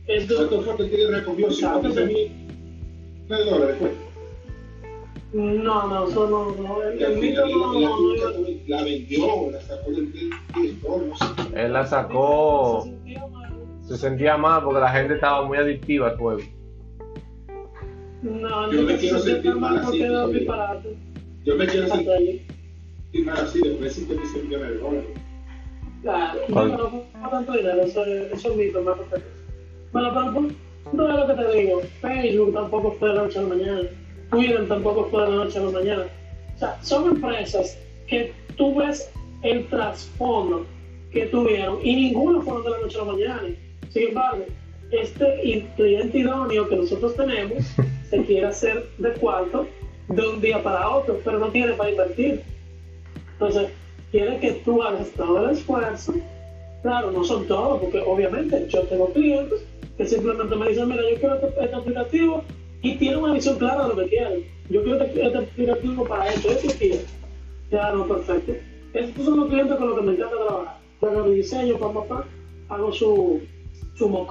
[0.07, 1.51] Entonces, ¿Cuánto fue que Tigre recogió?
[1.51, 2.43] 50 mil
[3.29, 3.77] dólares.
[3.79, 3.93] Pues.
[5.33, 9.91] no, no, eso no, no, el, mito no, la, no, no, la, vendió, la sacó
[9.91, 11.25] del director, no sé.
[11.65, 13.53] Él la sacó, se sentía mal.
[13.89, 16.41] se sentía mal porque la gente estaba muy adictiva al juego.
[18.23, 19.99] No, Yo me quiero sentir mal así.
[21.45, 25.23] Yo me quiero sentir mal así, después de dólares.
[26.03, 29.29] Claro, no, pero no tanto dinero, eso, es- eso es mito, más perfecto.
[29.93, 33.43] Bueno, pero punto es lo que te digo, Facebook tampoco fue de la noche a
[33.43, 33.83] la mañana,
[34.31, 36.07] Twitter tampoco fue de la noche a la mañana.
[36.55, 39.11] O sea, son empresas que tú ves
[39.43, 40.67] el trasfondo
[41.13, 43.43] que tuvieron y ninguno fueron de la noche a la mañana.
[43.91, 44.45] Sin embargo,
[44.91, 47.65] este cliente idóneo que nosotros tenemos
[48.11, 49.67] se quiere hacer de cuarto
[50.09, 52.43] de un día para otro, pero no tiene para invertir.
[53.35, 53.69] Entonces,
[54.13, 56.15] quiere que tú hagas todo el esfuerzo.
[56.83, 59.65] Claro, no son todos, porque obviamente yo tengo clientes
[59.97, 62.45] que simplemente me dicen, mira, yo quiero este, este aplicativo
[62.83, 64.45] y tienen una visión clara de lo que quieren.
[64.69, 67.01] Yo quiero este, este aplicativo para esto, esto quiero.
[67.71, 68.53] No, perfecto.
[68.93, 70.79] Estos son los clientes con los que me encanta trabajar.
[71.01, 72.27] Hago mi diseño, papá, papá,
[72.69, 73.41] hago su,
[73.95, 74.27] su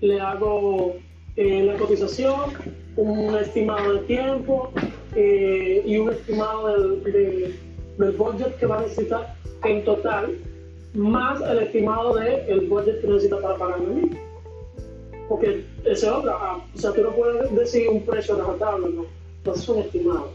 [0.00, 0.94] le hago
[1.36, 2.52] eh, la cotización,
[2.96, 4.70] un estimado de tiempo
[5.16, 7.67] eh, y un estimado del, del,
[7.98, 9.34] del budget que va a necesitar
[9.64, 10.38] en total,
[10.94, 14.10] más el estimado del el budget que necesita para pagarme a mí.
[15.28, 19.06] Porque ese es ah, o sea, tú no puedes decir un precio razonable, no,
[19.38, 20.28] entonces es un estimado.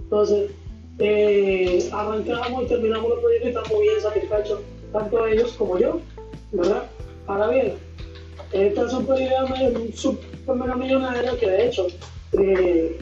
[0.00, 0.50] Entonces,
[0.98, 4.60] eh, arrancamos y terminamos el proyecto y estamos bien satisfechos,
[4.92, 6.00] tanto ellos como yo,
[6.52, 6.84] ¿verdad?
[7.26, 7.74] Ahora bien,
[8.52, 9.44] esta es una idea
[10.76, 11.86] millonaria que de hecho
[12.32, 12.98] eh,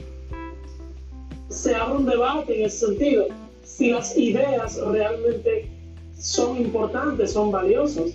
[1.49, 3.27] se abre un debate en ese sentido.
[3.65, 5.69] Si las ideas realmente
[6.19, 8.13] son importantes, son valiosas.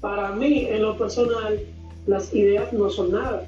[0.00, 1.60] Para mí, en lo personal,
[2.06, 3.46] las ideas no son nada.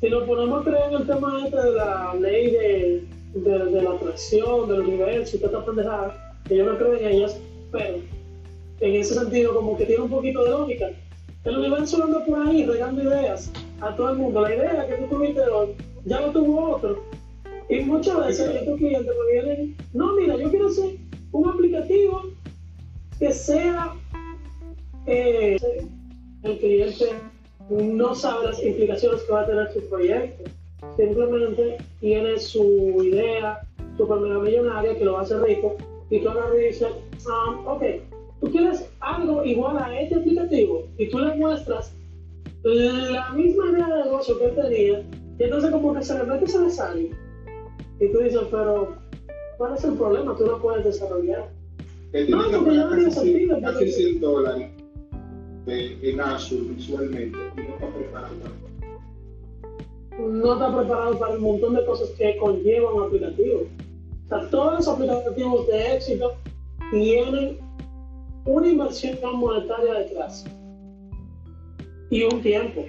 [0.00, 3.82] Si nos ponemos a creer en el tema este de la ley de, de, de
[3.82, 7.38] la atracción, del universo y toda pendejada, que yo no creo en ellas,
[7.70, 7.98] pero
[8.80, 10.90] en ese sentido como que tiene un poquito de lógica.
[11.44, 14.42] El universo anda por ahí regando ideas a todo el mundo.
[14.42, 15.68] La idea que tú tuviste hoy
[16.04, 17.02] ya lo tuvo otro.
[17.72, 20.96] Y muchas veces estos clientes me vienen, no, mira, yo quiero hacer
[21.32, 22.22] un aplicativo
[23.18, 23.94] que sea
[25.06, 25.56] eh,
[26.42, 27.06] el cliente
[27.70, 30.50] no sabe las implicaciones que va a tener su proyecto.
[30.98, 35.74] Simplemente tiene su idea super mega millonaria que lo hacer rico
[36.10, 36.88] y tú y dices,
[37.26, 37.84] ah, ok,
[38.42, 41.94] tú quieres algo igual a este aplicativo y tú le muestras
[42.64, 45.00] la misma idea de negocio que él tenía
[45.38, 47.10] y entonces como que se le mete se le sale.
[48.02, 48.96] Y tú dices, pero
[49.58, 50.36] ¿cuál es el problema?
[50.36, 51.48] Tú no puedes desarrollar.
[52.10, 54.70] Que No, porque yo no tiene sentido, casi porque- 100 dólares
[55.66, 58.62] de, en Azure visualmente y no está preparado para
[60.18, 63.62] no está preparado para el montón de cosas que conlleva un aplicativo.
[64.26, 66.32] O sea, todos los aplicativos de éxito
[66.90, 67.58] tienen
[68.44, 70.44] una inversión monetaria detrás
[72.10, 72.84] y un tiempo.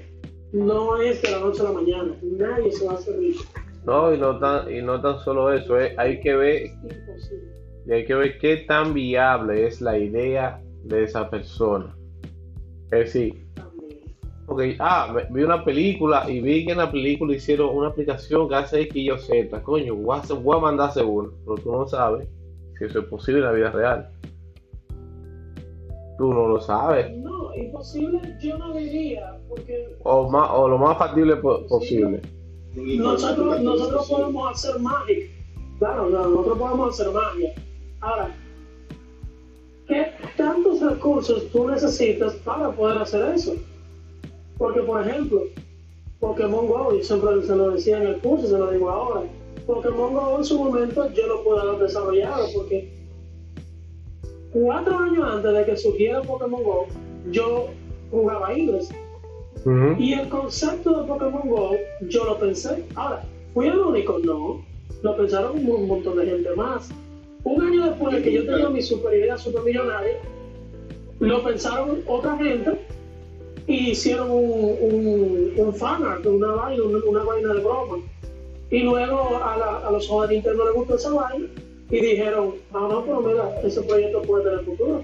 [0.52, 2.16] No es de la noche a la mañana.
[2.24, 3.44] Nadie se va a hacer rico.
[3.86, 6.72] No, y no tan, y no tan solo eso, eh, hay que ver
[7.86, 11.94] y hay que ver qué tan viable es la idea de esa persona.
[12.92, 13.46] Es decir,
[14.46, 18.56] porque, ah, vi una película y vi que en la película hicieron una aplicación que
[18.56, 19.62] hace X, Y Z.
[19.64, 22.28] Coño, voy a, voy a mandar seguro, pero tú no sabes
[22.78, 24.10] si eso es posible en la vida real.
[26.18, 27.12] Tú no lo sabes.
[27.18, 32.22] No, imposible yo no diría, porque O, más, o lo más factible po- posible.
[32.76, 35.18] Nosotros, no- nosotros podemos hacer magia.
[35.80, 37.54] Claro, claro, nosotros podemos hacer magia.
[38.02, 38.36] Ahora,
[39.88, 40.08] ¿qué
[40.38, 43.56] tantos recursos tú necesitas para poder hacer eso?
[44.58, 45.44] Porque, por ejemplo,
[46.20, 49.24] Pokémon Go, yo siempre se lo decía en el curso, se lo digo ahora.
[49.68, 52.92] Pokémon Go en su momento yo lo pude haber desarrollado porque
[54.52, 56.88] cuatro años antes de que surgiera Pokémon Go,
[57.32, 57.68] yo
[58.12, 58.90] jugaba inglés.
[59.66, 59.96] Ujú.
[60.02, 61.76] Y el concepto de Pokémon Go,
[62.10, 62.84] yo lo pensé.
[62.96, 63.24] Ahora,
[63.54, 64.20] ¿fui el único?
[64.20, 64.64] No.
[65.02, 66.90] Lo pensaron un, montón de gente más.
[67.44, 70.18] Un año después de que yo tenía mi super idea super millonaria,
[71.20, 72.72] lo pensaron otra gente
[73.68, 77.98] y hicieron un, un, un fanart, una vaina, una, una vaina de broma.
[78.72, 81.46] Y luego a, la- a los de Nintendo les gustó esa vaina
[81.92, 85.04] y dijeron, ah, no, pero mira, ese proyecto puede tener futuro.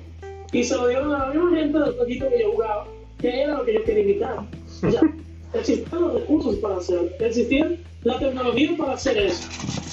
[0.51, 2.87] Y se lo dieron a la misma gente del jueguito que yo jugaba,
[3.19, 4.39] que era lo que yo quería imitar.
[4.39, 5.01] O sea,
[5.53, 9.47] existían los recursos para hacer, existía la tecnología para hacer eso.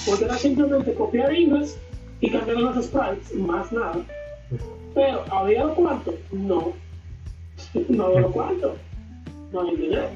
[0.06, 1.78] Porque era simplemente copiar inglés
[2.20, 3.98] y cambiar los sprites, más nada.
[4.94, 6.14] Pero, ¿había los cuartos?
[6.32, 6.72] No.
[7.88, 8.72] No había los cuartos.
[9.52, 10.08] No había dinero.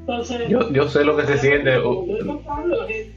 [0.00, 1.72] Entonces, Yo, yo sé lo que se siente.
[1.72, 3.12] gente,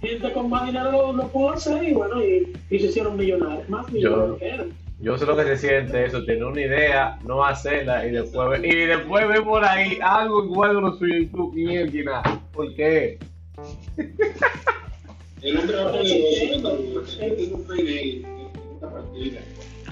[0.00, 3.68] gente con más dinero lo, lo pudo hacer y bueno, y, y se hicieron millonarios,
[3.68, 4.83] más millonarios que eran.
[5.04, 8.64] Yo sé lo que se siente eso, tener una idea, no hacerla y después ver,
[8.64, 12.22] y después ver por ahí algo igual lo suyo y tú mierda.
[12.54, 13.18] ¿Por qué?
[13.98, 15.66] En él,
[18.80, 19.40] partida,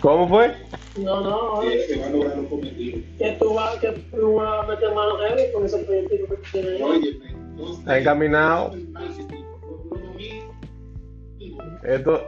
[0.00, 0.54] ¿Cómo fue?
[0.96, 2.38] No, no, que va a lograr
[3.18, 6.80] que tú vas, que tú vas a meter manos heavy con ese proyecto que tienes.
[6.80, 8.74] No Está encaminado.
[11.84, 12.22] Esto,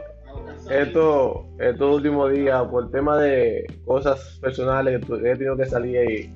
[0.69, 6.33] esto, estos últimos días, por tema de cosas personales que he tenido que salir y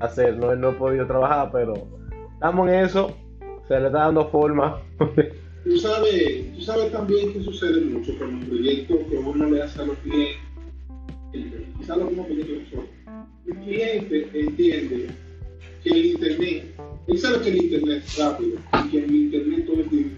[0.00, 1.74] hacer, no, no he podido trabajar, pero
[2.34, 3.16] estamos en eso,
[3.66, 4.80] se le está dando forma.
[5.64, 9.82] Tú sabes, tú sabes también que sucede mucho con los proyectos que uno le hace
[9.82, 10.38] a los clientes.
[11.76, 12.88] Quizás mismos proyectos que nosotros.
[13.46, 15.06] El cliente entiende
[15.82, 16.74] que el Internet,
[17.08, 20.14] él sabe que el Internet es rápido y que el Internet todo es dinero,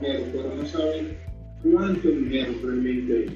[0.00, 1.18] pero no sabe
[1.64, 3.32] cuánto dinero realmente es.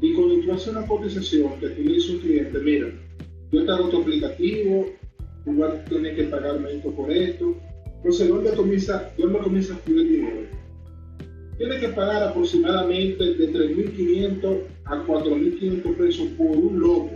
[0.00, 2.88] Y cuando tú haces una cotización dices a un cliente, mira,
[3.50, 4.86] yo te hago tu aplicativo,
[5.44, 7.56] tú vas a tener que pagarme esto por esto,
[8.06, 10.46] entonces, ¿dónde comienza, dónde comienza a fluir dinero?
[11.58, 17.10] Tiene que pagar aproximadamente de 3.500 a 4.500 pesos por un logo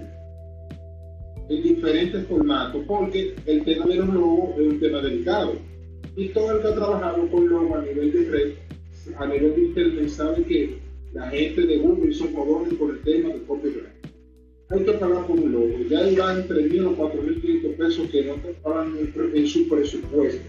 [1.48, 5.53] en diferentes formatos, porque el tema de los logos es un tema delicado.
[6.16, 8.53] Y todo el que ha trabajado con logos a nivel de red,
[9.18, 10.78] a nivel de internet, sabe que
[11.12, 14.00] la gente de Google son jodones por el tema de copyright.
[14.68, 15.78] Hay que pagar por un logo.
[15.88, 18.96] Ya van 3.000 o 4.500 pesos que no te pagan
[19.34, 20.42] en su presupuesto.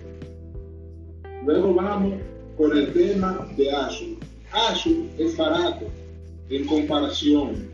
[1.46, 2.20] Luego vamos
[2.56, 4.18] con el tema de Azure.
[4.52, 5.88] Azure es barato
[6.50, 7.68] en comparación,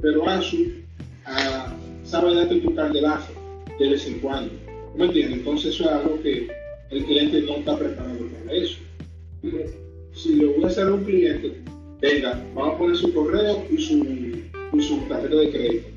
[0.00, 0.84] pero Azure
[1.24, 3.32] ah, sabe darte tu candelazo.
[3.78, 4.52] de vez en cuando.
[4.96, 5.38] ¿Me entiendes?
[5.38, 6.48] Entonces eso es algo que
[6.90, 8.78] el cliente no está preparado para eso.
[10.16, 11.60] Si le voy a hacer a un cliente,
[12.00, 15.88] venga, vamos a poner su correo y su, y su tarjeta de crédito.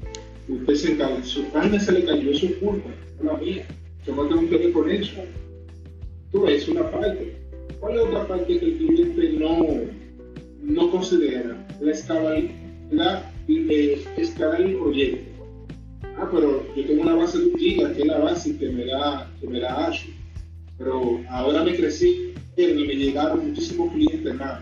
[0.49, 2.89] Usted se encarga, su carne se le cayó, es su culpa,
[3.21, 3.65] no la mía.
[4.05, 5.21] Yo no tengo que ver con eso.
[6.33, 7.33] Tú ves una parte.
[7.79, 9.65] ¿Cuál es otra parte que el cliente no,
[10.63, 11.65] no considera?
[11.79, 15.45] La escalabilidad eh, escalar el proyecto.
[16.17, 18.85] Ah, pero yo tengo una base de un giga, que es la base que me
[18.85, 20.13] da, que me da Azure.
[20.77, 22.28] Pero ahora me crecí
[22.61, 24.61] y me llegaron muchísimos clientes más.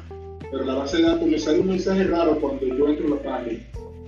[0.52, 3.24] Pero la base de datos me sale un mensaje raro cuando yo entro a la
[3.24, 3.60] página.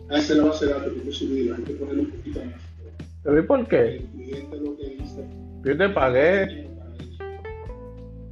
[0.10, 2.40] Ah, esa es la base de datos que yo subí, hay que ponerle un poquito
[2.46, 2.56] más.
[3.24, 3.96] ¿Pero y por qué?
[3.96, 5.26] El cliente lo que dice.
[5.66, 6.70] Yo te pagué,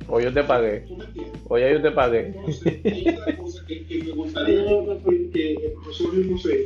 [0.08, 0.98] o yo te pagué, ¿Tú
[1.50, 2.28] o ya yo te pagué.
[2.28, 4.65] Entonces, hay otra cosa que, que me gustaría
[5.34, 6.65] que el profesor mismo se,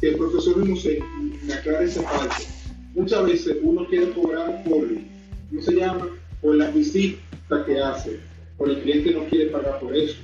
[0.00, 1.02] que el profesor mismo se
[1.46, 2.44] me aclare esa parte.
[2.94, 4.86] Muchas veces uno quiere cobrar por,
[5.50, 6.08] ¿cómo se llama?
[6.42, 8.20] Por la visita que hace,
[8.58, 10.18] por el cliente no quiere pagar por eso.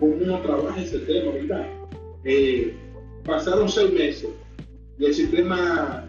[0.00, 1.66] ¿Cómo uno trabaja ese tema, verdad?
[2.24, 2.74] Eh,
[3.24, 4.30] pasaron seis meses
[4.98, 6.04] y el sistema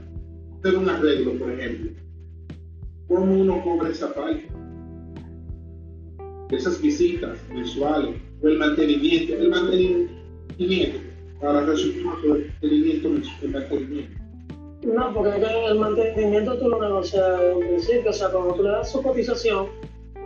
[0.59, 1.91] hacer un arreglo, por ejemplo.
[3.07, 4.47] ¿Cómo uno cobra esa parte?
[6.51, 10.99] esas visitas mensuales o el mantenimiento, el mantenimiento
[11.39, 13.09] para resolver el mantenimiento,
[13.41, 14.18] el mantenimiento.
[14.83, 18.91] No, porque el mantenimiento tú lo negocias un principio, o sea, cuando tú le das
[18.91, 19.67] su cotización,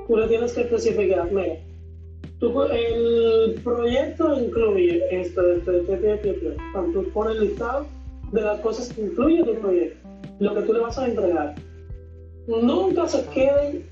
[0.07, 1.55] tú le tienes que especificar, mira,
[2.39, 6.63] tú, el proyecto incluye esto, esto, esto, esto, esto, esto.
[6.71, 7.87] Cuando tú pones el listado
[8.31, 10.07] de las cosas que incluye tu proyecto,
[10.39, 11.55] lo que tú le vas a entregar.
[12.45, 13.89] Nunca se queden,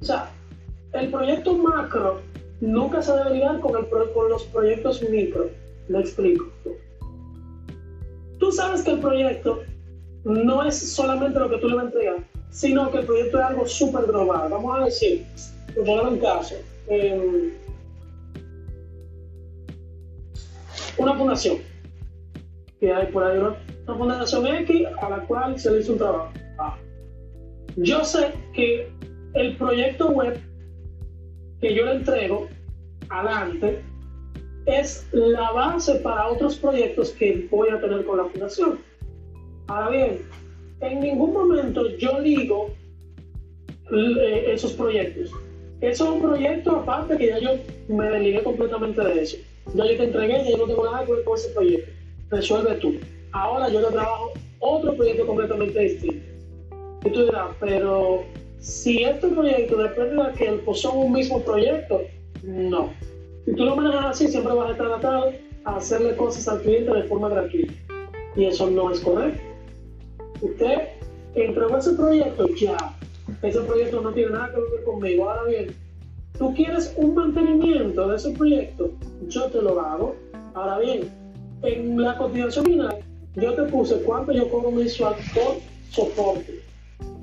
[0.00, 0.30] o sea,
[0.92, 2.20] el proyecto macro
[2.60, 5.48] nunca se debe ligar con, el con los proyectos micro.
[5.88, 6.46] Me explico.
[8.38, 9.62] Tú sabes que el proyecto
[10.24, 12.16] no es solamente lo que tú le vas a entregar,
[12.50, 14.50] sino que el proyecto es algo súper global.
[14.50, 15.24] Vamos a decir,
[15.74, 16.54] poner un caso,
[16.88, 17.52] em,
[20.96, 21.58] una fundación,
[22.80, 25.98] que hay por ahí una, una fundación X a la cual se le hizo un
[25.98, 26.32] trabajo.
[26.58, 26.76] Ah.
[27.76, 28.90] Yo sé que
[29.34, 30.40] el proyecto web
[31.60, 32.48] que yo le entrego
[33.08, 33.82] adelante
[34.66, 38.78] es la base para otros proyectos que voy a tener con la fundación.
[39.68, 40.22] Ahora bien,
[40.80, 42.70] en ningún momento yo ligo
[43.92, 45.30] eh, esos proyectos.
[45.80, 47.50] Eso es un proyecto aparte que ya yo
[47.88, 49.36] me desligué completamente de eso.
[49.74, 51.92] Ya yo te entregué, ya yo no tengo nada que ver con ese proyecto.
[52.30, 52.94] Resuelve tú.
[53.32, 56.26] Ahora yo le trabajo otro proyecto completamente distinto.
[57.04, 58.24] Y tú dirás, pero
[58.58, 62.02] si este proyecto depende de que son un mismo proyecto,
[62.42, 62.92] no.
[63.44, 65.32] Si tú lo manejas así, siempre vas a estar atado
[65.64, 67.72] a hacerle cosas al cliente de forma gratuita.
[68.34, 69.47] Y eso no es correcto.
[70.40, 70.88] Usted
[71.34, 72.76] entregó ese proyecto, ya.
[73.42, 75.28] Ese proyecto no tiene nada que ver conmigo.
[75.28, 75.74] Ahora bien,
[76.38, 78.90] tú quieres un mantenimiento de ese proyecto,
[79.28, 80.16] yo te lo hago.
[80.54, 81.08] Ahora bien,
[81.62, 82.98] en la cotización final,
[83.34, 85.56] yo te puse cuánto yo cobro mensual por
[85.90, 86.60] soporte.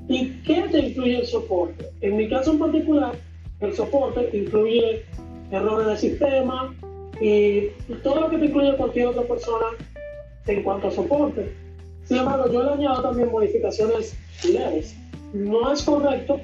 [0.08, 1.90] ¿Y qué te incluye el soporte?
[2.00, 3.14] En mi caso en particular,
[3.60, 5.04] el soporte incluye
[5.50, 6.74] errores de sistema
[7.20, 7.68] y
[8.02, 9.66] todo lo que te incluye cualquier otra persona
[10.46, 11.65] en cuanto a soporte.
[12.06, 14.96] Sin embargo, yo le añado también modificaciones leves.
[15.34, 16.40] No es correcto,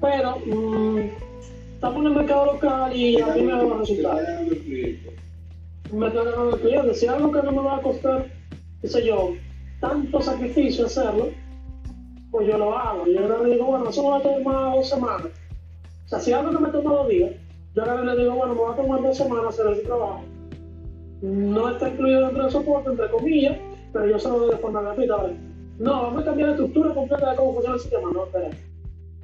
[0.00, 0.98] pero mm,
[1.74, 4.20] estamos en el mercado local y a mí me resultados.
[4.40, 5.16] el cliente.
[5.92, 6.94] Me estoy ganando el cliente.
[6.94, 8.26] Si algo que no me va a costar,
[8.80, 9.34] qué sé yo,
[9.80, 11.30] tanto sacrificio hacerlo,
[12.30, 13.04] pues yo lo hago.
[13.06, 15.26] Yo ahora le digo, bueno, eso me va a tomar dos semanas.
[16.06, 17.32] O sea, si algo que me toma dos días,
[17.74, 20.22] yo ahora le digo, bueno, me va a tomar dos semanas hacer ese trabajo.
[21.20, 23.58] No está incluido dentro del soporte, entre comillas,
[23.98, 25.16] pero yo se lo doy de forma gratuita.
[25.16, 25.36] ¿vale?
[25.78, 28.10] No, vamos a cambiar la estructura completa de cómo funciona el sistema.
[28.12, 28.50] No, espera.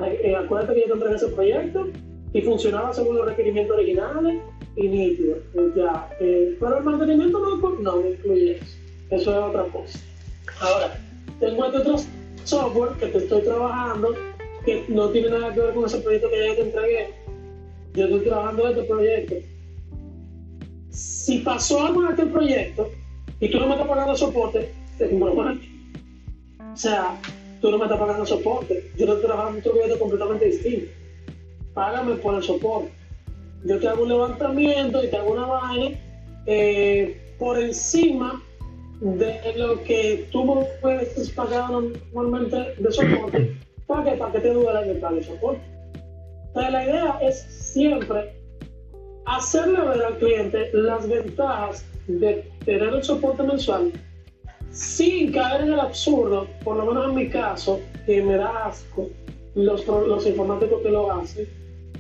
[0.01, 1.87] Eh, acuérdate que yo te entregué ese proyecto
[2.33, 4.43] y funcionaba según los requerimientos originales
[4.75, 5.37] y nítido.
[5.77, 8.77] Ya, eh, pero el mantenimiento no, no me incluye eso.
[9.11, 9.99] Eso es otra cosa.
[10.61, 10.99] Ahora,
[11.39, 11.97] tengo este otro
[12.43, 14.15] software que te estoy trabajando
[14.65, 17.15] que no tiene nada que ver con ese proyecto que ya te entregué.
[17.95, 19.35] Yo estoy trabajando en este proyecto.
[20.91, 22.91] Si pasó algo en este proyecto
[23.45, 25.61] y tú no me estás pagando soporte, te mal.
[26.73, 27.21] O sea,
[27.61, 28.91] tú no me estás pagando soporte.
[28.97, 30.91] Yo estoy trabajando en otro proyecto completamente distinto.
[31.75, 32.91] Págame por el soporte.
[33.67, 35.91] Yo te hago un levantamiento y te hago una vaina
[36.47, 38.43] eh, por encima
[39.03, 44.55] de lo que tú me puedes pagar normalmente de soporte para que, para que te
[44.55, 45.61] duela el de soporte.
[46.47, 48.33] Entonces, la idea es siempre
[49.27, 53.93] hacerle ver al cliente las ventajas de tener el soporte mensual
[54.71, 59.09] sin caer en el absurdo, por lo menos en mi caso, que me da asco
[59.55, 61.49] los, los informáticos que lo hacen,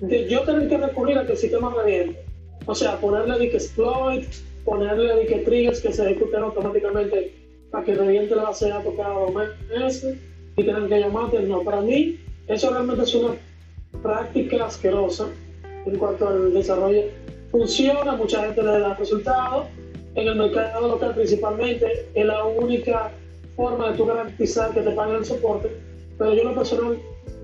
[0.00, 2.24] de yo tener que recurrir a que el sistema reviente.
[2.66, 4.26] O sea, ponerle de exploit,
[4.64, 7.32] ponerle de triggers que se ejecuten automáticamente
[7.70, 9.32] para que reviente la base de datos cada dos
[9.70, 10.16] meses
[10.56, 11.40] y tener que llamarte.
[11.40, 13.36] No, para mí eso realmente es una
[14.02, 15.28] práctica asquerosa
[15.86, 17.02] en cuanto al desarrollo.
[17.50, 19.66] Funciona, mucha gente le da resultados.
[20.14, 23.10] En el mercado local principalmente es la única
[23.56, 25.76] forma de tú garantizar que te paguen el soporte,
[26.18, 26.98] pero yo lo personal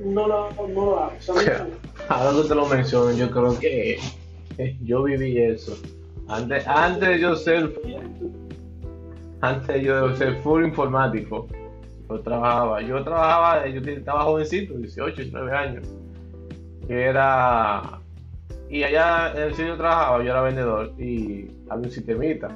[0.04, 1.12] no lo, no lo hago.
[1.28, 1.32] O
[2.08, 3.98] Ahora que te lo menciono, yo creo que
[4.82, 5.76] yo viví eso.
[6.28, 7.72] Antes, antes yo ser
[9.40, 11.48] antes yo ser full informático,
[12.08, 15.88] yo trabajaba, yo trabajaba, yo estaba jovencito, 18, 19 años.
[16.88, 18.00] Era
[18.70, 22.48] y allá en el sitio trabajaba, yo era vendedor y había un sistemita.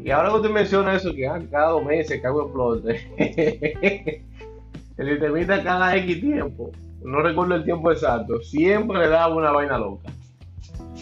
[0.00, 4.22] Y ahora que usted menciona eso, que ah, cada dos meses cago en explote.
[4.96, 6.70] el sistemita cada X tiempo,
[7.02, 10.10] no recuerdo el tiempo exacto, siempre le daba una vaina loca.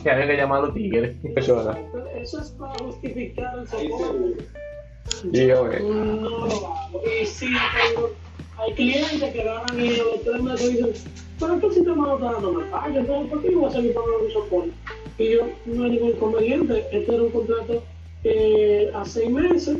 [0.02, 1.14] Que había que llamar a los tigres.
[1.36, 4.44] Eso es para justificar el soporte.
[5.32, 5.64] Y yo.
[5.64, 7.02] No hago.
[7.20, 7.46] Y sí,
[7.94, 8.10] tengo,
[8.62, 10.92] hay clientes que y a los tres meses dicen,
[11.38, 13.68] pero es que el sistema no está dando me falla, entonces ¿por qué yo voy
[13.68, 14.70] a seguir pagando mi soporte?
[15.18, 17.82] Y yo, no hay ningún inconveniente, este era un contrato
[18.24, 19.78] eh, a seis meses,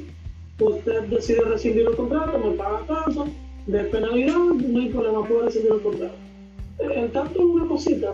[0.59, 3.29] usted decide rescindir el contrato, me paga tanto,
[3.67, 6.15] de penalidad, no hay problema, puedo rescindir el contrato.
[6.81, 8.13] Eh, En tanto una cosita,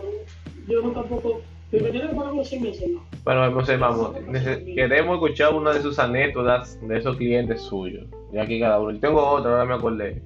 [0.67, 1.41] yo no tampoco,
[1.71, 1.79] me.
[3.23, 4.11] Bueno, vamos, vamos.
[4.75, 8.07] Queremos escuchar una de sus anécdotas de esos clientes suyos.
[8.33, 8.91] Y aquí cada uno.
[8.91, 10.21] Yo tengo otra, ahora me acordé.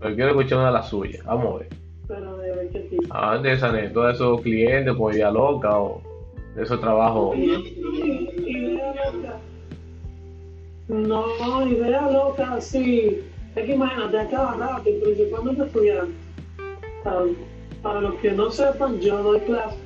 [0.00, 1.24] Pero quiero escuchar una de las suyas.
[1.24, 1.68] Vamos a ver.
[2.08, 3.04] Pero de ver qué tipo.
[3.10, 6.02] Ah, de esa anécdota de esos clientes con idea loca o
[6.56, 7.36] de esos trabajos.
[7.36, 9.38] Idea loca.
[10.88, 13.20] No, idea loca, sí.
[13.56, 16.14] Es que imagínate, a cada rato, principalmente estudiantes.
[17.02, 17.20] Para,
[17.82, 19.76] para los que no sepan, yo doy clase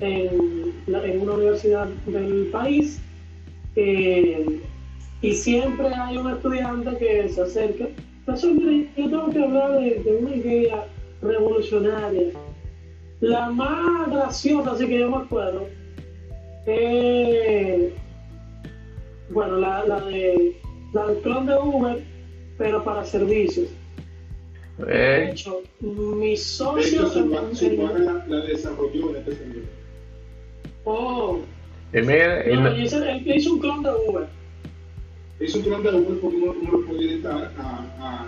[0.00, 3.00] en, la- en una universidad del país
[3.76, 4.60] eh,
[5.22, 7.86] y siempre hay un estudiante que se acerca.
[8.24, 10.86] Profesor, mire, yo tengo que hablar de, de una idea
[11.22, 12.28] revolucionaria.
[13.20, 15.66] La más graciosa, así que yo me acuerdo,
[16.66, 17.92] eh,
[19.30, 20.56] bueno, la, la de
[20.92, 22.02] la del clon de Uber,
[22.58, 23.68] pero para servicios.
[24.78, 29.36] De Eh, hecho, mi De socio hecho, pa- su en- padre la desarrolló en este
[29.36, 29.64] sentido.
[30.84, 31.38] Oh,
[31.92, 34.26] y mire, y no, no- él hizo, él hizo un clon de Uber.
[35.44, 38.26] Es un plan de Uber porque uno no lo puede editar a, a, a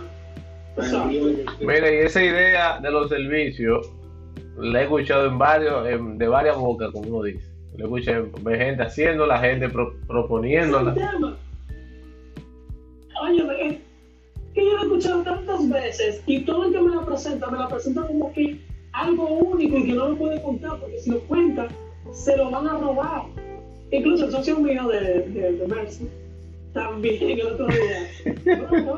[0.79, 1.09] Exacto.
[1.61, 3.91] mire, y esa idea de los servicios
[4.59, 7.47] la he escuchado en varios, en- de varias bocas, como uno dice.
[7.77, 10.95] La escuché de gente haciendo, la gente pro- Es el proponiéndola.
[10.95, 11.37] tema.
[13.23, 13.81] Oye,
[14.55, 17.59] que yo lo he escuchado tantas veces y todo el que me la presenta, me
[17.59, 18.59] la presenta como que
[18.93, 21.69] algo único y que no lo puede contar, porque si lo cuenta,
[22.13, 23.23] se lo van a robar.
[23.91, 26.09] Incluso el socio mío de, de, de Mercy,
[26.77, 28.07] también el otro día,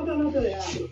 [0.05, 0.89] no, de algo.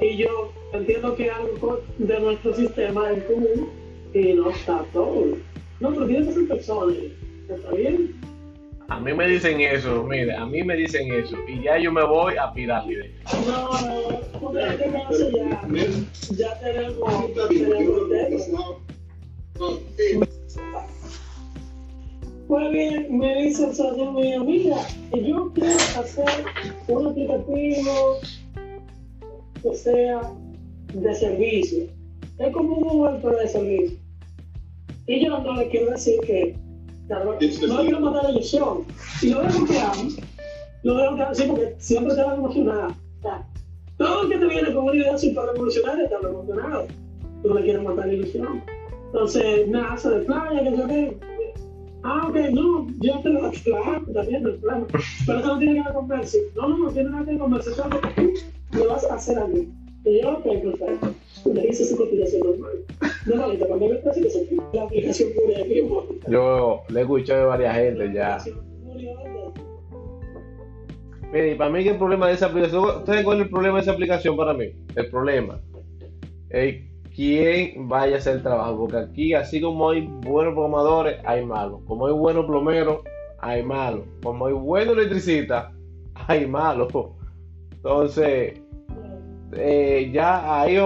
[0.00, 3.70] y yo entiendo que algo de nuestro sistema en común
[4.14, 5.36] y no está todo.
[5.80, 6.96] No, pero tiene que ser personas.
[7.48, 8.14] ¿Está bien?
[8.88, 11.36] A mí me dicen eso, mire, a mí me dicen eso.
[11.48, 13.12] Y ya yo me voy a pirámide.
[13.46, 14.76] No, no, ya.
[16.36, 18.82] Ya tenemos, tenemos
[22.58, 24.76] bien, me dice el socio mío, mira,
[25.12, 26.24] yo quiero hacer
[26.88, 28.18] un aplicativo
[29.62, 30.20] que sea
[30.92, 31.84] de servicio.
[32.38, 33.98] Es como un Uber, pero de servicio.
[35.06, 36.56] Y yo no le quiero decir que,
[37.06, 37.48] claro, no le
[37.84, 38.84] quiero matar la ilusión.
[39.22, 40.02] Y lo dejo que hago,
[40.82, 42.94] lo dejo que hago, sí, porque siempre te van a emocionar.
[43.98, 46.86] Todo el que te viene con una idea super revolucionaria está emocionado.
[47.42, 48.62] Tú no le quieres matar la ilusión.
[49.06, 51.31] Entonces, nada, hace de playa, que yo qué.
[52.04, 54.86] Ah, ok, no, yo te lo claro, también el plano.
[55.26, 56.38] Pero eso no tiene que ver con Mercy.
[56.56, 57.70] No, no, no tiene nada que ver con Mercy.
[57.70, 59.68] Eso es algo que tú me vas a hacer a mí.
[60.04, 61.14] Y yo, ok, perfecto.
[61.52, 62.72] Le hice su cotización normal.
[63.26, 66.06] Normalmente, cuando me parece que se fue la aplicación pura de vivo.
[66.28, 68.38] Yo le he escuchado de varias gente ya.
[71.32, 73.76] Mire, y para mí que el problema de esa aplicación, ¿ustedes cuál es el problema
[73.76, 74.66] de esa aplicación para mí?
[74.96, 75.60] El problema
[76.50, 81.44] es quién vaya a hacer el trabajo, porque aquí así como hay buenos programadores, hay
[81.44, 83.00] malos, como hay buenos plomeros,
[83.38, 85.72] hay malos, como hay buenos electricistas,
[86.14, 86.92] hay malos.
[87.72, 88.60] Entonces,
[89.52, 90.76] eh, ya ahí,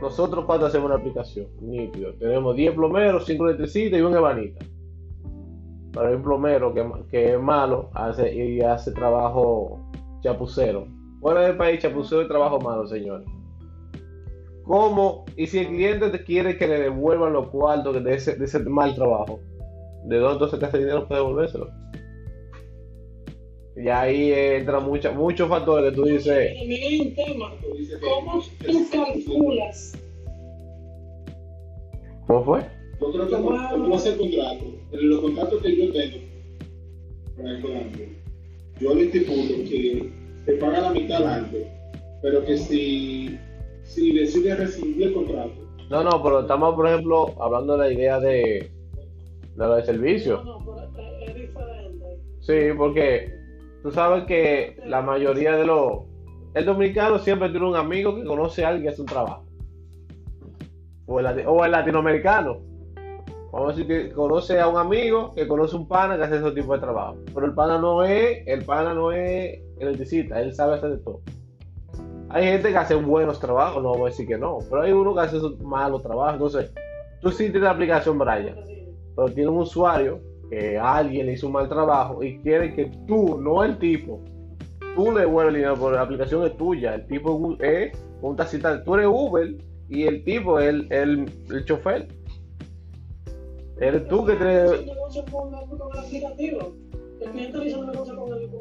[0.00, 4.64] nosotros cuando hacemos una aplicación, nítido, tenemos 10 plomeros, 5 electricistas y un ebanista.
[5.92, 6.72] Pero hay un plomero
[7.10, 9.80] que, es malo hace, y hace trabajo
[10.20, 10.86] chapucero.
[11.20, 13.24] fuera del país chapuzeo de trabajo malo, señor.
[14.70, 15.24] ¿Cómo?
[15.36, 18.60] Y si el cliente te quiere que le devuelvan los cuartos de ese, de ese
[18.60, 19.40] mal trabajo,
[20.04, 21.68] ¿de dónde entonces te hace dinero para devolvérselo?
[23.74, 26.54] Y ahí entra mucha, muchos factores tú dices.
[26.56, 27.52] También hay un tema.
[28.00, 29.98] ¿Cómo tú calculas?
[32.28, 32.60] ¿Cómo fue?
[33.00, 36.18] Yo creo que como hace el contrato, en los contratos que yo tengo,
[37.36, 38.04] por ejemplo,
[38.78, 40.12] yo le estipulo que
[40.46, 41.66] te paga la mitad antes,
[42.22, 43.36] pero que si,
[43.90, 45.52] si decide rescindir el contrato,
[45.90, 48.70] No, no, pero estamos, por ejemplo, hablando de la idea de, de
[49.56, 50.42] lo de servicio.
[50.44, 52.20] No, no, pero es, diferente.
[52.40, 53.34] Sí, porque
[53.82, 56.04] tú sabes que la mayoría de los...
[56.54, 59.44] El dominicano siempre tiene un amigo que conoce a alguien que hace un trabajo.
[61.06, 62.58] O el, lati- o el latinoamericano.
[63.52, 66.52] Vamos a decir que conoce a un amigo que conoce un pana que hace ese
[66.52, 67.16] tipo de trabajo.
[67.34, 71.20] Pero el pana no es, el pana no es electricista, él sabe hacer de todo.
[72.32, 75.14] Hay gente que hace buenos trabajos, no vamos a decir que no, pero hay uno
[75.14, 76.34] que hace malos trabajos.
[76.54, 76.72] Entonces,
[77.20, 78.56] tú sí tienes la aplicación, Brian
[79.16, 83.38] pero tiene un usuario que alguien le hizo un mal trabajo y quiere que tú,
[83.40, 84.20] no el tipo,
[84.94, 88.36] tú le devuelves el dinero, porque la aplicación es tuya, el tipo es un- es
[88.36, 89.54] taxista, tú eres Uber
[89.88, 92.08] y el tipo es el, el, el chofer.
[93.80, 94.36] Eres tú que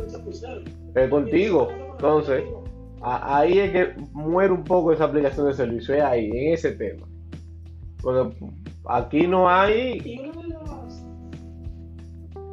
[0.08, 0.62] chapucero.
[0.96, 1.68] eh, contigo.
[1.92, 2.44] Entonces,
[3.02, 7.08] ahí es que muere un poco esa aplicación de servicio, es ahí, en ese tema.
[8.02, 8.36] Porque
[8.86, 10.32] aquí no hay.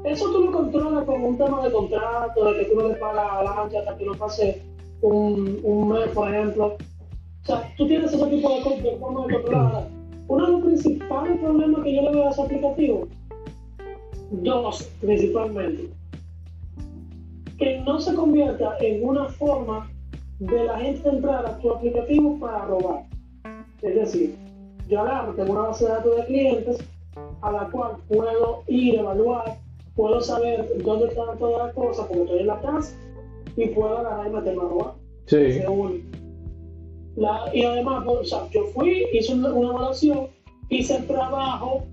[0.05, 3.27] Eso tú lo controlas con un tema de contrato, de que tú no le pagas
[3.31, 4.63] a la ancha hasta que no pase
[5.03, 6.77] un, un mes, por ejemplo.
[6.77, 9.89] O sea, tú tienes ese tipo de, de forma de controlar.
[10.29, 13.09] Uno de los principales problemas que yo le veo a ese aplicativo,
[14.31, 15.89] dos principalmente,
[17.59, 19.89] que no se convierta en una forma
[20.39, 23.05] de la gente entrar a tu aplicativo para robar.
[23.83, 24.35] Es decir,
[24.89, 26.79] yo agarro, tengo una base de datos de clientes
[27.43, 29.57] a la cual puedo ir, evaluar,
[29.95, 32.95] puedo saber dónde están todas las cosas porque estoy en la casa
[33.57, 34.93] y puedo agarrar y meterme a robar.
[35.27, 35.61] Sí.
[35.69, 35.95] Uno.
[37.17, 40.29] La- y además, pues, o sea, yo fui, hice una, una evaluación,
[40.69, 41.85] hice el trabajo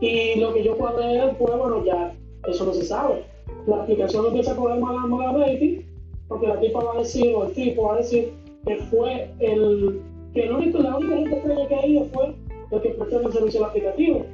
[0.00, 2.12] y lo que yo cuadré después, bueno, ya
[2.48, 3.24] eso no se sabe.
[3.66, 5.82] La aplicación empieza a coger mala, mala rating
[6.30, 8.32] porque la tipa va a decir, o el tipo va a decir
[8.64, 10.00] que fue el,
[10.32, 12.34] que el único, la única gente que ha ido fue
[12.70, 14.24] el que prestó el servicio al aplicativo.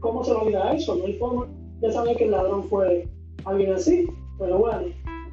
[0.00, 0.96] ¿Cómo se valida eso?
[0.96, 1.46] No hay forma
[1.80, 3.06] de saber que el ladrón fue
[3.44, 4.08] alguien así,
[4.38, 4.86] pero bueno,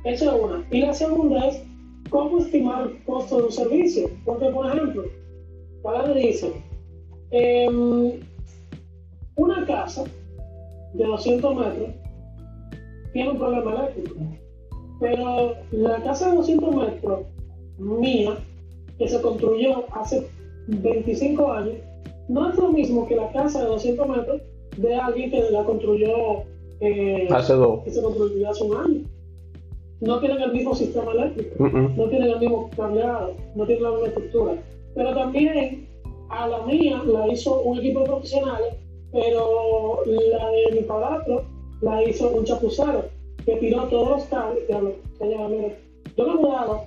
[0.03, 0.68] esa es una.
[0.72, 1.64] Y la segunda es
[2.10, 4.10] cómo estimar el costo de un servicio.
[4.26, 5.03] Porque, por ejemplo,
[5.82, 6.51] para le dice,
[7.32, 8.20] em,
[9.38, 10.03] una casa
[10.95, 11.89] de 200 metros
[13.14, 14.16] tiene un problema eléctrico,
[15.00, 17.20] pero la casa de 200 metros
[17.78, 18.38] mía,
[18.98, 20.28] que se construyó hace
[20.68, 21.76] 25 años,
[22.28, 24.41] no es lo mismo que la casa de 200 metros
[24.78, 26.43] de alguien que la construyó
[26.82, 27.84] eh, hace dos.
[27.84, 29.02] que se construyó hace un año.
[30.02, 34.08] No tienen el mismo sistema eléctrico no tienen el mismo cableado, no tienen la misma
[34.08, 34.54] estructura.
[34.93, 35.88] Pero también
[36.30, 38.76] a la mía la hizo un equipo de profesionales,
[39.12, 41.43] pero la de mi padrastro
[41.82, 43.06] la hizo un chapucero
[43.46, 44.64] que tiró todos los cables.
[44.68, 45.78] Ya lo, señora, mire,
[46.18, 46.86] yo me he mudado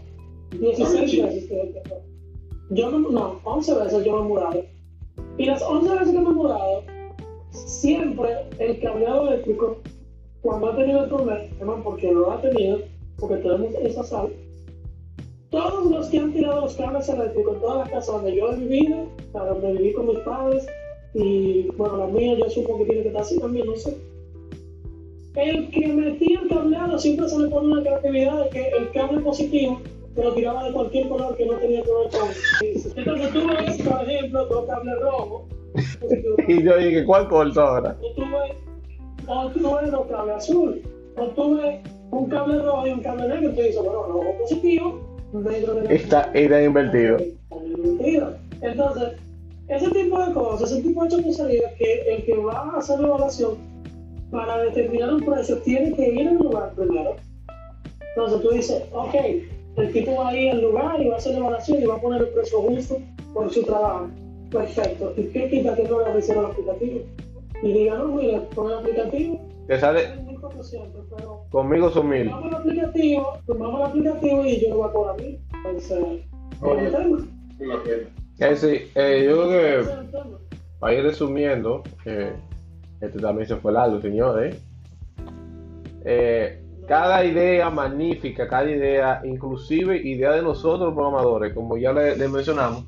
[0.50, 1.46] 16 veces.
[1.48, 1.98] creo que fue.
[2.70, 4.64] Yo me, no, 11 veces yo me he mudado.
[5.38, 6.82] Y las 11 veces que me he mudado,
[7.50, 9.78] siempre el cableado eléctrico,
[10.42, 12.80] cuando ha tenido el problema, porque lo ha tenido,
[13.18, 14.32] porque tenemos esa sal,
[15.50, 18.56] todos los que han tirado los cables eléctricos en todas las casas donde yo he
[18.56, 20.66] vivido, donde viví con mis padres,
[21.14, 23.96] y bueno, la mía yo supongo que tiene que estar así también, no sé.
[25.38, 29.20] El que metía el cableado siempre se le pone una creatividad de que el cable
[29.20, 29.80] positivo
[30.16, 32.96] te lo tiraba de cualquier color que no tenía que ver con.
[32.96, 35.42] Entonces tú ves, por ejemplo, dos cables rojos.
[36.48, 37.96] Y yo dije, ¿cuál corto ahora?
[38.02, 38.56] o tú ves,
[39.28, 40.84] o tú ves dos cables azules,
[41.16, 41.80] o tú ves
[42.10, 45.00] un cable rojo y un cable negro, y tú dices, bueno, rojo positivo,
[45.34, 45.94] negro negativo.
[45.94, 46.32] Está,
[46.64, 47.16] invertido.
[47.18, 48.34] Está invertido.
[48.62, 49.12] Entonces,
[49.68, 53.06] ese tipo de cosas, ese tipo de chapucerías que el que va a hacer la
[53.06, 53.77] evaluación
[54.30, 57.16] para determinar un precio tiene que ir al lugar primero.
[58.14, 59.14] Entonces tú dices, ok,
[59.76, 61.94] el tipo va a ir al lugar y va a hacer la evaluación y va
[61.94, 62.98] a poner el precio justo
[63.32, 64.08] por su trabajo.
[64.50, 65.12] Perfecto.
[65.16, 67.00] ¿Y qué quita que no le hicieron el aplicativo?
[67.62, 72.28] Y diga, no, mira, con el aplicativo Te sale, es 1400, pero conmigo son mil.
[72.28, 75.38] vamos al aplicativo, tomamos el aplicativo y yo lo voy a cobrar a mí.
[75.54, 75.98] Entonces,
[76.60, 77.28] ¿cuál es el
[77.60, 78.08] una pena.
[78.38, 82.32] Eh, sí, eh, yo creo que el ir resumiendo, eh,
[83.00, 84.60] este también se fue largo, señores.
[86.04, 92.28] Eh, cada idea magnífica, cada idea, inclusive idea de nosotros programadores, como ya le, le
[92.28, 92.84] mencionamos,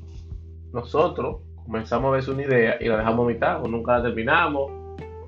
[0.73, 4.71] nosotros comenzamos a ver una idea y la dejamos a mitad, o nunca la terminamos,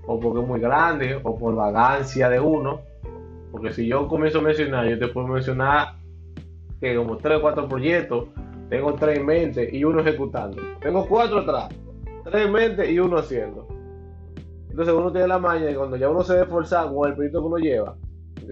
[0.06, 2.82] o porque es muy grande, o por vagancia de uno.
[3.52, 5.96] Porque si yo comienzo a mencionar, yo te puedo mencionar
[6.82, 8.28] que como tres o cuatro proyectos,
[8.70, 10.62] tengo tres en mente y uno ejecutando.
[10.82, 11.70] Tengo cuatro atrás,
[12.24, 13.68] tres en mente y uno haciendo.
[14.74, 17.42] Entonces uno tiene la maña y cuando ya uno se ve forzado con el proyecto
[17.42, 17.96] que uno lleva,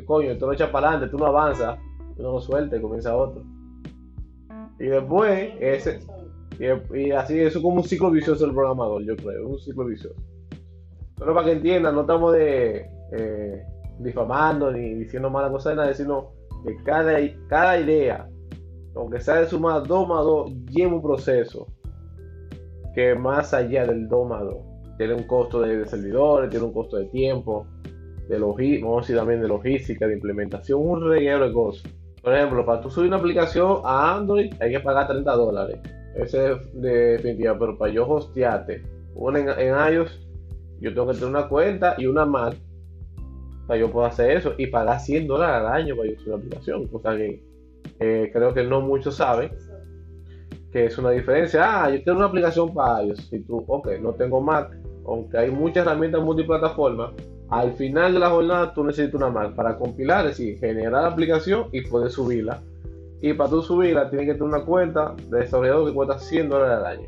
[0.06, 1.80] coño, tú lo echas para adelante, tú no avanzas,
[2.16, 3.42] tú no lo sueltas y comienza otro.
[4.78, 6.00] Y después, ese,
[6.60, 10.16] y, así, eso es como un ciclo vicioso del programador, yo creo, un ciclo vicioso.
[11.18, 13.66] Pero para que entiendan, no estamos de, eh,
[13.98, 17.18] difamando ni diciendo malas cosas de nadie, sino que cada,
[17.48, 18.30] cada idea,
[18.96, 21.66] aunque sea de sumar 2 más 2, lleva un proceso
[22.94, 24.71] que más allá del 2 más 2.
[24.98, 27.66] Tiene un costo de, servidores, tiene un costo de tiempo,
[28.28, 31.92] de logística, vamos a decir también de logística, de implementación, un reguero de cosas.
[32.22, 35.80] Por ejemplo, para tú subir una aplicación a Android hay que pagar 30 dólares.
[36.16, 38.84] Ese es definitiva, pero para yo hostearte
[39.16, 40.20] una en, iOS,
[40.80, 42.56] yo tengo que tener una cuenta y una Mac
[43.68, 46.36] para yo puedo hacer eso y pagar 100 dólares al año para yo subir la
[46.36, 46.90] aplicación.
[46.92, 47.44] O sea que
[48.00, 49.52] eh, creo que no muchos saben
[50.72, 51.84] que es una diferencia.
[51.84, 53.28] Ah, yo tengo una aplicación para iOS.
[53.30, 54.72] Si tú, ok, no tengo Mac,
[55.06, 57.12] aunque hay muchas herramientas multiplataformas,
[57.50, 61.10] al final de la jornada tú necesitas una Mac para compilar, es decir, generar la
[61.10, 62.62] aplicación y poder subirla.
[63.22, 66.78] Y para tú subirla tienes que tener una cuenta de desarrollador que cuesta 100 dólares
[66.78, 67.08] al año.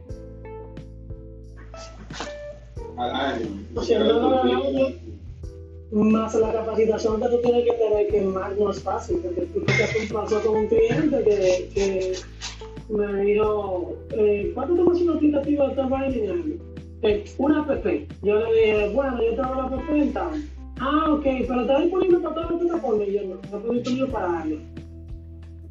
[2.98, 3.48] Al año.
[5.92, 9.62] Más la capacitación que tú tienes que tener, que más no es fácil, porque tú
[9.62, 12.14] te pasó con un cliente que, que
[12.90, 16.34] me dijo, eh, ¿cuánto cuesta una aplicativa de esta vaina?
[17.02, 17.86] Eh, una app.
[18.22, 20.44] Yo le dije, bueno, yo tengo la app en tal.
[20.80, 23.08] Ah, ok, pero está disponible para todas las plataformas.
[23.08, 24.74] Y yo no, no está disponible para alguien.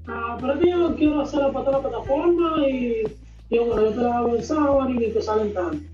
[0.08, 3.02] Ah, pero es que yo quiero hacerlo para todas las plataformas y
[3.50, 5.86] yo, bueno, yo te la hago en software y te salen tanto.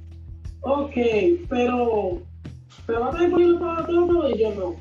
[0.62, 0.94] Ok,
[1.48, 2.18] pero,
[2.86, 4.76] pero va a estar disponible para todas y yo no.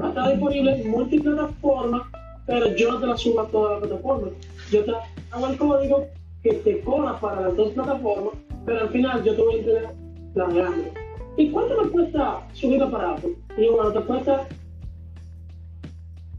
[0.00, 2.02] Va a estar disponible en multiplataformas,
[2.46, 4.32] pero yo no te la subo a todas las plataformas.
[4.70, 4.92] Yo te
[5.30, 6.06] hago el código
[6.42, 9.92] que te cobra para las dos plataformas, pero al final yo te voy a
[10.34, 10.92] la de Android.
[11.36, 13.34] ¿Y cuánto me cuesta subirla para Apple?
[13.56, 14.48] Y yo, bueno, te cuesta,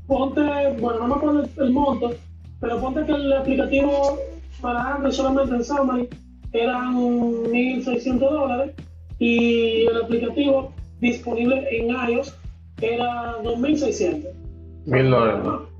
[0.08, 0.42] ponte,
[0.80, 2.12] bueno, no me acuerdo el, el monto,
[2.60, 4.18] pero ponte que el aplicativo
[4.62, 6.08] para Android solamente en Xamarin
[6.54, 8.76] eran 1.600 dólares
[9.20, 12.36] y el aplicativo disponible en iOS
[12.82, 14.28] era 2.600.
[14.86, 15.70] Mil dólares.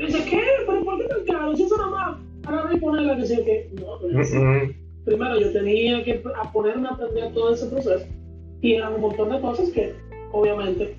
[0.00, 0.40] Y dice, ¿qué?
[0.66, 1.56] ¿Pero por qué tan caro?
[1.56, 4.74] Si eso nada más agarrar y ponerla que que no, pero es- Mm-mm.
[5.04, 8.06] primero yo tenía que a ponerme a aprender todo ese proceso
[8.62, 9.94] y eran un montón de cosas que
[10.32, 10.96] obviamente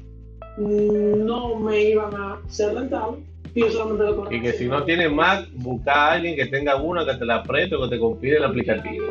[0.58, 3.22] no me iban a ser rentables
[3.56, 6.76] y yo solamente lo Y que si no tienes Mac, busca a alguien que tenga
[6.82, 9.06] una que te la preste o que te compile el aplicativo.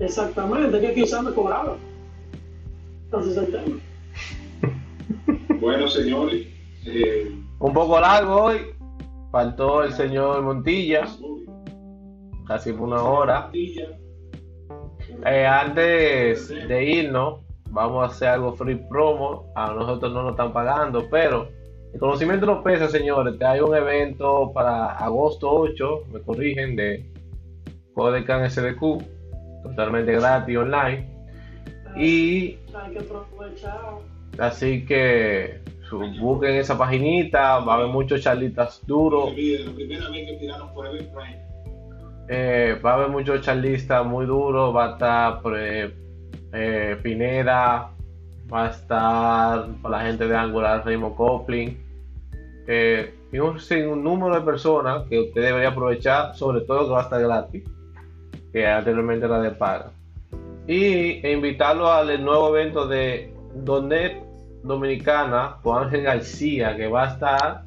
[0.00, 1.76] Exactamente, que quizás me cobraba.
[3.04, 3.78] Entonces el tema.
[5.60, 6.46] Bueno, señores,
[6.86, 8.58] eh, Un poco largo hoy.
[9.32, 11.04] Faltó el señor Montilla,
[12.46, 13.50] casi por una hora.
[15.24, 17.40] Eh, antes de irnos,
[17.70, 19.52] vamos a hacer algo free promo.
[19.54, 21.48] A nosotros no nos están pagando, pero
[21.92, 23.40] el conocimiento no pesa, señores.
[23.42, 27.04] Hay un evento para agosto 8, me corrigen, de
[27.94, 29.02] Codecan SDQ,
[29.62, 31.08] totalmente gratis online.
[31.96, 33.80] Y Hay que aprovechar.
[34.38, 39.30] así que busquen esa paginita, va a haber muchos charlitas duros.
[39.30, 40.86] la primera vez que tiraron por.
[42.28, 45.94] Eh, va a haber muchos charlistas muy duros, va a estar eh,
[46.52, 47.92] eh, Pineda,
[48.52, 51.78] va a estar la gente de Angular Raymond Coplin,
[52.66, 53.58] eh, y un,
[53.90, 57.64] un número de personas que usted debería aprovechar, sobre todo que va a estar gratis,
[58.52, 59.92] que anteriormente era de paga.
[60.66, 64.20] Y e invitarlo al nuevo evento de Donet
[64.62, 67.62] Dominicana con Ángel García, que va a estar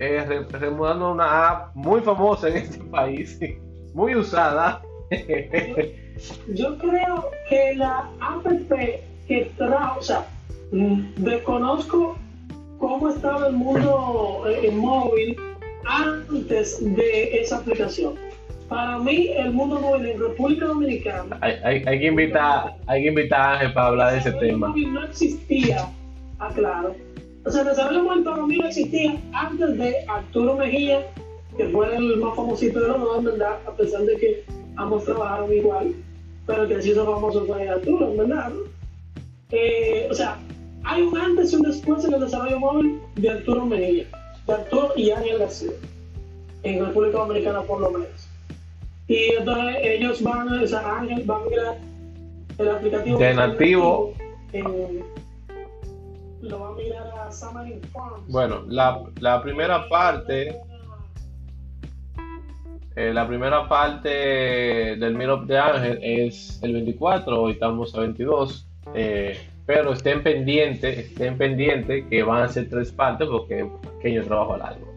[0.00, 3.38] eh, re- remudando una app muy famosa en este país,
[3.94, 4.82] muy usada.
[6.54, 8.46] Yo creo que la app
[9.28, 10.26] que trajo, o sea,
[10.72, 12.16] mm, desconozco
[12.78, 15.36] cómo estaba el mundo eh, en móvil
[15.84, 18.14] antes de esa aplicación.
[18.68, 23.08] Para mí, el mundo móvil en República Dominicana hay, hay- hay que invitar, hay que
[23.08, 24.68] invitar a Ángel para hablar de ese tema.
[24.68, 25.88] móvil no existía,
[26.38, 26.94] aclaro.
[27.44, 31.06] O sea, el desarrollo móvil para mí no existía antes de Arturo Mejía,
[31.56, 34.44] que fue el más famosito de los dos, en verdad, a pesar de que
[34.76, 35.94] ambos trabajaron igual,
[36.46, 38.52] pero que se hizo famoso fue Arturo, en verdad.
[39.50, 40.38] Eh, o sea,
[40.84, 44.06] hay un antes y un después en el desarrollo móvil de Arturo Mejía,
[44.46, 45.70] de Arturo y Ángel García,
[46.64, 48.28] en República Dominicana por lo menos.
[49.08, 51.78] Y entonces ellos van, o sea, Ángel va a migrar
[52.58, 54.14] el aplicativo De nativo.
[54.52, 55.04] en-
[56.42, 58.28] lo va a migrar a Farms.
[58.28, 60.56] Bueno, la, la primera parte,
[62.96, 68.66] eh, la primera parte del Meetup de Ángel es el 24, hoy estamos a 22.
[68.94, 73.66] eh, pero estén pendientes, estén pendientes que van a ser tres partes porque es
[73.96, 74.94] pequeño trabajo largo.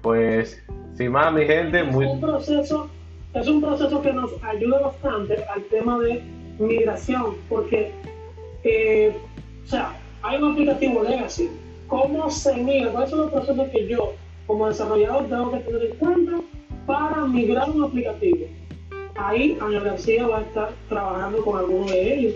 [0.00, 0.64] Pues,
[0.94, 2.90] sin más, mi gente, muy, es un proceso
[3.34, 6.20] es un proceso que nos ayuda bastante al tema de
[6.58, 7.92] migración porque
[8.64, 9.16] eh,
[9.70, 11.48] o sea hay un aplicativo legacy
[11.86, 14.14] cómo se migra cuáles son los procesos que yo
[14.48, 16.32] como desarrollador tengo que tener en cuenta
[16.86, 18.46] para migrar un aplicativo
[19.14, 22.34] ahí Ángel García va a estar trabajando con algunos de ellos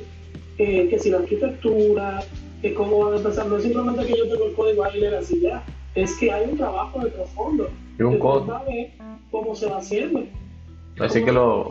[0.58, 2.22] eh, que si la arquitectura
[2.62, 5.40] que cómo van a empezar no es simplemente que yo tengo el código ahí legacy
[5.40, 5.64] ya
[5.96, 7.68] es que hay un trabajo de trasfondo
[7.98, 8.60] y un código.
[9.30, 10.24] cómo se va haciendo.
[10.98, 11.70] Así que lo,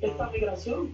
[0.00, 0.90] esta migración.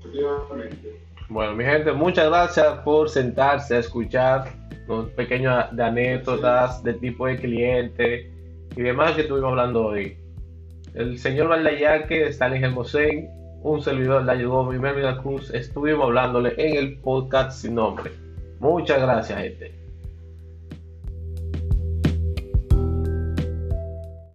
[0.00, 1.00] Efectivamente.
[1.28, 4.44] Bueno, mi gente, muchas gracias por sentarse a escuchar
[4.88, 8.30] unos pequeños de anécdotas de tipo de cliente
[8.76, 10.18] y demás que estuvimos hablando hoy.
[10.94, 13.30] El señor Valdayaque, Stalin Hermosén,
[13.62, 18.10] un servidor de Gómez y Melvin Cruz, estuvimos hablándole en el podcast sin nombre.
[18.60, 19.83] Muchas gracias, gente.